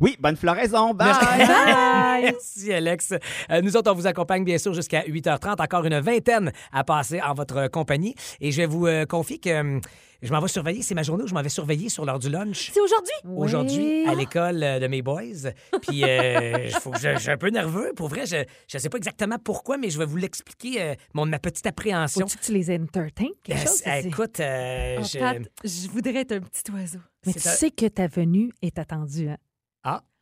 Oui, 0.01 0.17
bonne 0.21 0.37
floraison. 0.37 0.95
Bye! 0.95 2.23
Merci 2.23 2.73
Alex. 2.73 3.15
Euh, 3.51 3.61
nous 3.63 3.77
autres, 3.77 3.91
on 3.91 3.95
vous 3.95 4.07
accompagne 4.07 4.45
bien 4.45 4.59
sûr 4.59 4.73
jusqu'à 4.75 5.03
8h30. 5.03 5.61
Encore 5.63 5.85
une 5.85 5.99
vingtaine 6.01 6.53
à 6.73 6.85
passer 6.85 7.21
en 7.21 7.35
votre 7.35 7.69
compagnie. 7.69 8.15
Et 8.41 8.53
je 8.53 8.59
vais 8.59 8.67
vous 8.67 8.87
euh, 8.87 9.07
confier 9.07 9.39
que 9.39 9.51
euh, 9.51 9.81
je 10.23 10.33
m'en 10.33 10.41
vais 10.41 10.49
surveiller. 10.49 10.83
C'est 10.83 10.95
ma 10.95 11.03
journée 11.03 11.25
où 11.25 11.27
je 11.27 11.35
m'en 11.35 11.43
vais 11.43 11.49
surveiller 11.49 11.89
sur 11.89 12.05
l'heure 12.05 12.19
du 12.21 12.29
lunch. 12.29 12.71
C'est 12.73 12.81
aujourd'hui? 12.81 13.13
Aujourd'hui, 13.37 14.07
à 14.07 14.15
l'école 14.15 14.63
euh, 14.63 14.79
de 14.79 14.87
mes 14.87 15.03
boys. 15.03 15.51
Puis, 15.83 16.05
euh, 16.05 16.69
faut 16.81 16.91
que 16.91 16.99
je, 17.01 17.15
je 17.15 17.19
suis 17.19 17.31
un 17.31 17.37
peu 17.37 17.51
nerveux. 17.51 17.93
Pour 17.97 18.09
vrai, 18.09 18.25
je 18.27 18.37
ne 18.37 18.79
sais 18.79 18.89
pas 18.89 18.99
exactement 18.99 19.39
pourquoi, 19.43 19.79
mais 19.79 19.91
je 19.91 19.99
vais 19.99 20.07
vous 20.07 20.17
l'expliquer, 20.17 20.81
euh, 20.83 20.95
mon, 21.15 21.27
ma 21.27 21.39
petite 21.41 21.67
appréhension. 21.67 22.27
Faut-tu 22.27 22.39
que 22.39 22.45
tu 22.45 22.53
les 22.53 22.71
entertains, 22.77 23.27
quelque 23.43 23.59
Euh, 23.59 23.63
chose? 23.67 23.83
c'est- 23.85 24.05
écoute, 24.07 24.39
euh, 24.41 24.97
Oh, 25.01 25.05
je- 25.13 25.19
Pat, 25.19 25.39
je 25.65 25.89
voudrais 25.89 26.21
être 26.21 26.33
un 26.33 26.41
petit 26.41 26.71
oiseau. 26.73 26.99
Mais 27.27 27.33
c'est 27.33 27.41
tu 27.41 27.49
un- 27.49 27.53
sais 27.53 27.71
que 27.73 27.87
ta 27.87 28.07
venue 28.07 28.53
est 28.63 28.79
attendue, 28.79 29.29
hein? 29.31 29.37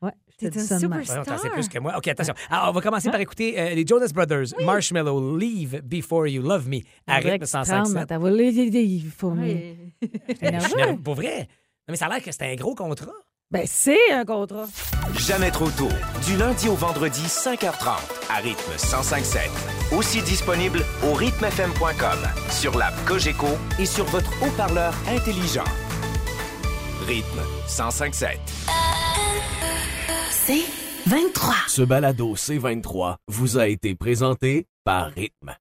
Ah. 0.03 0.07
Ouais, 0.07 0.13
T'es 0.39 0.49
un 0.59 0.61
ça 0.61 0.79
de 0.79 0.87
même. 0.87 1.03
super- 1.03 1.15
Ouais, 1.15 1.19
non, 1.21 1.25
t'en 1.25 1.33
sais 1.37 1.39
Star. 1.49 1.53
plus 1.53 1.69
que 1.69 1.79
moi. 1.79 1.97
OK, 1.97 2.09
attention. 2.09 2.35
Alors, 2.51 2.69
on 2.69 2.73
va 2.73 2.81
commencer 2.83 3.11
par 3.11 3.21
écouter 3.21 3.59
euh, 3.59 3.75
les 3.75 3.87
Jonas 3.87 4.11
Brothers, 4.15 4.49
Marshmallow, 4.65 5.37
Leave 5.39 5.81
Before 5.83 6.27
You 6.27 6.43
Love 6.43 6.69
Me, 6.69 6.81
à 7.07 7.17
rythme 7.17 7.39
que 7.39 7.45
tu 7.47 7.51
te 7.51 7.57
rendes 7.57 7.67
105 7.67 7.95
dans 8.01 8.07
ta 8.07 8.19
voie. 8.19 8.31
Il 8.31 9.11
faut... 9.11 9.31
Ouais. 9.31 9.77
Je 10.03 10.35
suis 10.61 10.75
nerveux. 10.77 10.97
Pour 11.03 11.15
vrai. 11.15 11.49
Non, 11.89 11.93
mais 11.93 11.97
ça 11.97 12.07
a 12.07 12.09
l'air 12.11 12.23
que 12.23 12.31
c'était 12.33 12.47
un 12.53 12.55
gros 12.57 12.75
contrat. 12.75 13.13
Ben, 13.51 13.63
c'est 13.65 14.11
un 14.13 14.25
contrat. 14.25 14.67
Jamais 15.17 15.53
trop 15.53 15.71
tôt. 15.71 15.89
Du 16.27 16.37
lundi 16.37 16.69
au 16.69 16.75
vendredi, 16.75 17.23
5h30, 17.23 17.87
à 18.29 18.37
rythme 18.43 18.73
105.7. 18.77 19.97
Aussi 19.97 20.21
disponible 20.23 20.83
au 21.09 21.15
rythmefm.com, 21.15 22.19
sur 22.51 22.77
l'app 22.77 22.93
Cogeco 23.07 23.47
et 23.79 23.87
sur 23.87 24.05
votre 24.07 24.31
haut-parleur 24.43 24.93
intelligent. 25.09 25.63
Rythme 27.07 27.41
105.7. 27.69 28.37
C'est 30.31 30.65
23. 31.07 31.55
Ce 31.69 31.83
balado 31.83 32.35
C23 32.35 33.17
vous 33.29 33.59
a 33.59 33.69
été 33.69 33.95
présenté 33.95 34.67
par 34.85 35.11
Rythme. 35.11 35.57